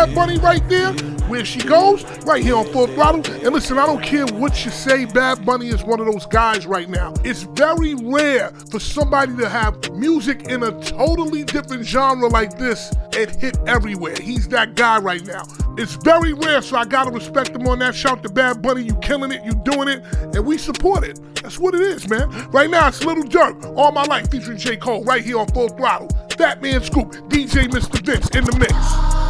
Bad 0.00 0.14
Bunny 0.14 0.38
right 0.38 0.66
there. 0.66 0.94
Where 1.28 1.44
she 1.44 1.60
goes, 1.60 2.04
right 2.24 2.42
here 2.42 2.56
on 2.56 2.64
Full 2.72 2.86
Throttle. 2.86 3.20
And 3.44 3.52
listen, 3.52 3.76
I 3.76 3.84
don't 3.84 4.02
care 4.02 4.24
what 4.24 4.64
you 4.64 4.70
say, 4.70 5.04
Bad 5.04 5.44
Bunny 5.44 5.68
is 5.68 5.84
one 5.84 6.00
of 6.00 6.06
those 6.06 6.24
guys 6.24 6.66
right 6.66 6.88
now. 6.88 7.12
It's 7.22 7.42
very 7.42 7.94
rare 7.94 8.50
for 8.70 8.80
somebody 8.80 9.36
to 9.36 9.46
have 9.46 9.92
music 9.92 10.44
in 10.44 10.62
a 10.62 10.72
totally 10.80 11.44
different 11.44 11.84
genre 11.84 12.28
like 12.28 12.56
this 12.56 12.90
and 13.14 13.30
hit 13.36 13.58
everywhere. 13.66 14.16
He's 14.18 14.48
that 14.48 14.74
guy 14.74 14.98
right 15.00 15.22
now. 15.26 15.42
It's 15.76 15.96
very 15.96 16.32
rare, 16.32 16.62
so 16.62 16.78
I 16.78 16.86
gotta 16.86 17.10
respect 17.10 17.50
him 17.50 17.66
on 17.66 17.80
that. 17.80 17.94
Shout 17.94 18.22
to 18.22 18.30
Bad 18.30 18.62
Bunny, 18.62 18.84
you 18.84 18.94
killing 19.02 19.32
it, 19.32 19.44
you 19.44 19.52
doing 19.52 19.88
it, 19.88 20.02
and 20.34 20.46
we 20.46 20.56
support 20.56 21.04
it. 21.04 21.20
That's 21.42 21.58
what 21.58 21.74
it 21.74 21.82
is, 21.82 22.08
man. 22.08 22.30
Right 22.52 22.70
now, 22.70 22.88
it's 22.88 23.04
Lil 23.04 23.16
Durk, 23.24 23.76
All 23.76 23.92
My 23.92 24.04
Life, 24.04 24.30
featuring 24.30 24.56
J. 24.56 24.78
Cole, 24.78 25.04
right 25.04 25.22
here 25.22 25.38
on 25.38 25.48
Full 25.48 25.68
Throttle. 25.68 26.08
Fatman 26.30 26.82
Scoop, 26.82 27.12
DJ 27.28 27.68
Mr. 27.68 28.02
Vince 28.02 28.30
in 28.30 28.44
the 28.44 28.58
mix. 28.58 29.29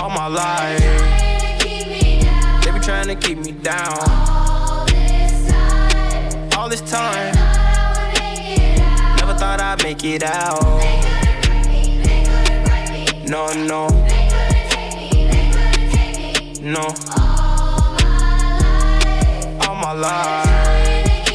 All 0.00 0.08
my 0.08 0.26
life. 0.26 0.80
They 2.64 2.70
be 2.72 2.80
trying 2.80 3.08
to 3.08 3.14
keep 3.16 3.38
me 3.38 3.52
down. 3.52 3.98
All 6.56 6.68
this 6.68 6.80
time, 6.90 7.34
never 9.16 9.34
thought 9.34 9.60
I'd 9.60 9.82
make 9.82 10.04
it 10.04 10.22
out. 10.22 10.62
No, 13.28 13.52
no, 13.52 13.88
no. 16.62 16.94
All 19.66 19.76
my 19.76 19.92
life, 19.92 21.26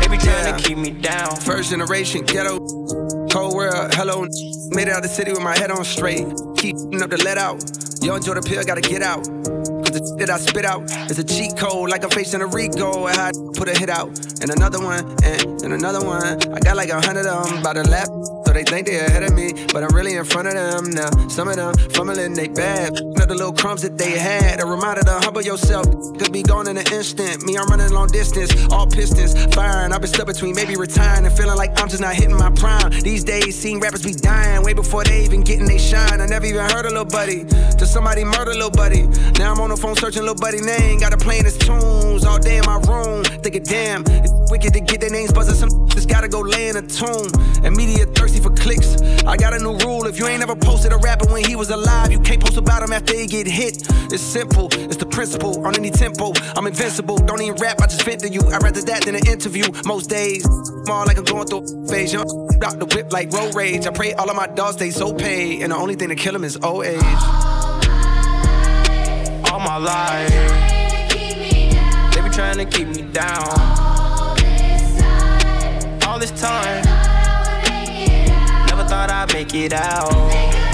they 0.00 0.08
be 0.08 0.18
trying 0.18 0.56
to 0.56 0.62
keep 0.62 0.78
me 0.78 0.90
down. 0.90 1.36
First 1.36 1.70
generation 1.70 2.24
ghetto, 2.24 2.58
cold 3.30 3.54
world, 3.54 3.94
hello. 3.94 4.26
Made 4.70 4.88
it 4.88 4.94
out 4.94 5.02
the 5.02 5.08
city 5.08 5.32
with 5.32 5.42
my 5.42 5.56
head 5.56 5.70
on 5.70 5.84
straight. 5.84 6.26
Keep 6.64 6.76
up 7.02 7.10
the 7.10 7.20
let 7.22 7.36
out. 7.36 7.60
Yo, 8.00 8.16
enjoy 8.16 8.32
the 8.32 8.40
pill, 8.40 8.64
gotta 8.64 8.80
get 8.80 9.02
out. 9.02 9.20
Cause 9.84 9.92
the 9.92 10.00
shit 10.00 10.16
that 10.24 10.30
I 10.30 10.38
spit 10.38 10.64
out 10.64 10.80
is 11.10 11.18
a 11.18 11.24
cheat 11.24 11.58
code, 11.58 11.90
like 11.90 12.02
I'm 12.04 12.08
facing 12.08 12.40
a 12.40 12.46
Rico. 12.46 13.04
And 13.04 13.20
I 13.20 13.32
put 13.52 13.68
a 13.68 13.76
hit 13.76 13.90
out, 13.90 14.08
and 14.40 14.48
another 14.48 14.80
one, 14.80 15.04
and, 15.22 15.60
and 15.60 15.74
another 15.74 16.00
one. 16.00 16.40
I 16.56 16.60
got 16.60 16.76
like 16.76 16.88
a 16.88 17.02
hundred 17.02 17.26
of 17.26 17.50
them 17.50 17.62
by 17.62 17.74
the 17.74 17.84
lap. 17.84 18.08
So 18.48 18.54
they 18.54 18.64
think 18.64 18.86
they 18.86 18.96
ahead 18.96 19.24
of 19.24 19.34
me, 19.34 19.52
but 19.74 19.84
I'm 19.84 19.94
really 19.94 20.16
in 20.16 20.24
front 20.24 20.48
of 20.48 20.54
them 20.54 20.88
now. 20.88 21.28
Some 21.28 21.48
of 21.48 21.56
them 21.56 21.76
fumbling 21.92 22.32
they 22.32 22.48
bad. 22.48 22.96
Not 23.24 23.30
the 23.30 23.36
little 23.36 23.54
crumbs 23.54 23.80
that 23.80 23.96
they 23.96 24.18
had. 24.18 24.60
A 24.60 24.66
reminder 24.66 25.00
to 25.00 25.12
humble 25.12 25.40
yourself. 25.40 25.86
Could 26.18 26.30
be 26.30 26.42
gone 26.42 26.68
in 26.68 26.76
an 26.76 26.84
instant. 26.92 27.42
Me, 27.46 27.56
I'm 27.56 27.66
running 27.68 27.90
long 27.90 28.08
distance, 28.08 28.52
all 28.70 28.86
pistons 28.86 29.32
firing. 29.54 29.94
I've 29.94 30.02
been 30.02 30.12
stuck 30.12 30.26
between 30.26 30.54
maybe 30.54 30.76
retiring 30.76 31.24
and 31.24 31.34
feeling 31.34 31.56
like 31.56 31.70
I'm 31.80 31.88
just 31.88 32.02
not 32.02 32.14
hitting 32.14 32.36
my 32.36 32.50
prime. 32.50 32.90
These 33.00 33.24
days, 33.24 33.58
seeing 33.58 33.80
rappers 33.80 34.02
be 34.02 34.12
dying 34.12 34.62
way 34.62 34.74
before 34.74 35.04
they 35.04 35.24
even 35.24 35.40
getting 35.40 35.64
they 35.64 35.78
shine. 35.78 36.20
I 36.20 36.26
never 36.26 36.44
even 36.44 36.68
heard 36.68 36.84
a 36.84 36.90
little 36.90 37.06
buddy 37.06 37.46
till 37.78 37.86
somebody 37.86 38.24
murder 38.24 38.52
little 38.52 38.70
buddy. 38.70 39.06
Now 39.38 39.54
I'm 39.54 39.60
on 39.60 39.70
the 39.70 39.76
phone 39.78 39.96
searching 39.96 40.20
little 40.20 40.34
buddy 40.34 40.60
name. 40.60 40.98
Got 40.98 41.12
to 41.12 41.16
playing 41.16 41.44
his 41.44 41.56
tunes 41.56 42.26
all 42.26 42.38
day 42.38 42.58
in 42.58 42.66
my 42.66 42.76
room. 42.86 43.24
Thinking, 43.24 43.62
damn, 43.62 44.04
it's 44.06 44.32
wicked 44.50 44.74
to 44.74 44.80
get 44.80 45.00
their 45.00 45.08
names 45.08 45.32
buzzing. 45.32 45.54
Some 45.54 45.88
just 45.88 46.10
gotta 46.10 46.28
go 46.28 46.40
lay 46.40 46.68
in 46.68 46.76
a 46.76 46.82
tomb. 46.82 47.28
And 47.64 47.74
media 47.74 48.04
thirsty 48.04 48.40
for 48.40 48.50
clicks. 48.50 49.00
I 49.24 49.38
got 49.38 49.54
a 49.54 49.58
new 49.58 49.78
rule. 49.78 50.06
If 50.06 50.18
you 50.18 50.26
ain't 50.26 50.42
ever 50.42 50.56
posted 50.56 50.92
a 50.92 50.98
rapper 50.98 51.32
when 51.32 51.42
he 51.42 51.56
was 51.56 51.70
alive, 51.70 52.12
you 52.12 52.20
can't 52.20 52.42
post 52.42 52.58
about 52.58 52.82
him 52.82 52.92
after 52.92 53.13
he 53.18 53.26
get 53.26 53.46
hit. 53.46 53.82
It's 54.12 54.22
simple. 54.22 54.68
It's 54.72 54.96
the 54.96 55.06
principle. 55.06 55.66
On 55.66 55.74
any 55.74 55.90
tempo, 55.90 56.32
I'm 56.56 56.66
invincible. 56.66 57.16
Don't 57.16 57.40
even 57.42 57.56
rap. 57.60 57.80
I 57.80 57.86
just 57.86 58.02
vent 58.02 58.20
to 58.20 58.28
you. 58.28 58.40
I'd 58.40 58.62
rather 58.62 58.82
that 58.82 59.04
than 59.04 59.14
an 59.14 59.26
interview. 59.26 59.64
Most 59.84 60.10
days, 60.10 60.42
small 60.84 61.06
like 61.06 61.18
I'm 61.18 61.24
going 61.24 61.46
through 61.46 61.64
a 61.64 61.88
phase. 61.88 62.12
Young 62.12 62.24
out 62.64 62.78
the 62.78 62.86
whip 62.94 63.12
like 63.12 63.32
road 63.32 63.54
rage. 63.54 63.86
I 63.86 63.90
pray 63.90 64.12
all 64.14 64.28
of 64.28 64.36
my 64.36 64.46
dogs 64.46 64.76
stay 64.76 64.90
so 64.90 65.12
paid. 65.12 65.62
And 65.62 65.72
the 65.72 65.76
only 65.76 65.94
thing 65.94 66.08
to 66.08 66.14
kill 66.14 66.32
them 66.32 66.44
is 66.44 66.56
old 66.62 66.84
age. 66.84 67.02
all 69.50 69.60
my 69.60 69.76
life. 69.76 70.30
They 72.14 72.20
be 72.22 72.30
trying 72.30 72.58
to 72.58 72.64
keep 72.64 72.88
me 72.88 73.02
down. 73.12 73.48
All 76.06 76.18
this 76.18 76.30
time, 76.40 76.84
never 78.66 78.84
thought 78.84 79.10
I'd 79.10 79.32
make 79.32 79.54
it 79.54 79.72
out. 79.72 80.73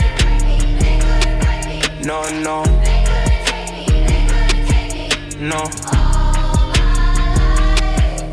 No, 2.03 2.23
no, 2.41 2.65
no. 5.39 5.61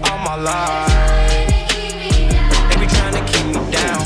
All 0.04 0.18
my 0.20 0.36
life, 0.36 1.50
they 2.70 2.80
be 2.80 2.88
trying 2.88 3.14
to 3.14 3.24
keep 3.32 3.46
me 3.48 3.72
down. 3.72 4.06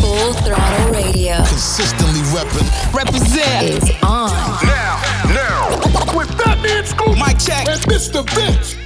Full 0.00 0.32
Throttle 0.34 0.92
Radio 0.92 1.36
Consistently 1.48 2.20
reppin'. 2.32 2.94
Represent 2.94 3.82
is 3.82 3.90
on. 4.02 4.30
Now, 4.64 5.02
now. 5.34 6.16
With 6.16 6.30
Fatman 6.38 6.86
Scoop, 6.86 7.16
Mic 7.18 7.38
check. 7.38 7.66
and 7.68 7.80
Mr. 7.82 8.24
Vince. 8.34 8.76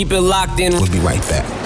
Keep 0.00 0.12
it 0.12 0.20
locked 0.22 0.60
in. 0.60 0.72
We'll 0.72 0.90
be 0.90 0.98
right 0.98 1.20
back. 1.28 1.59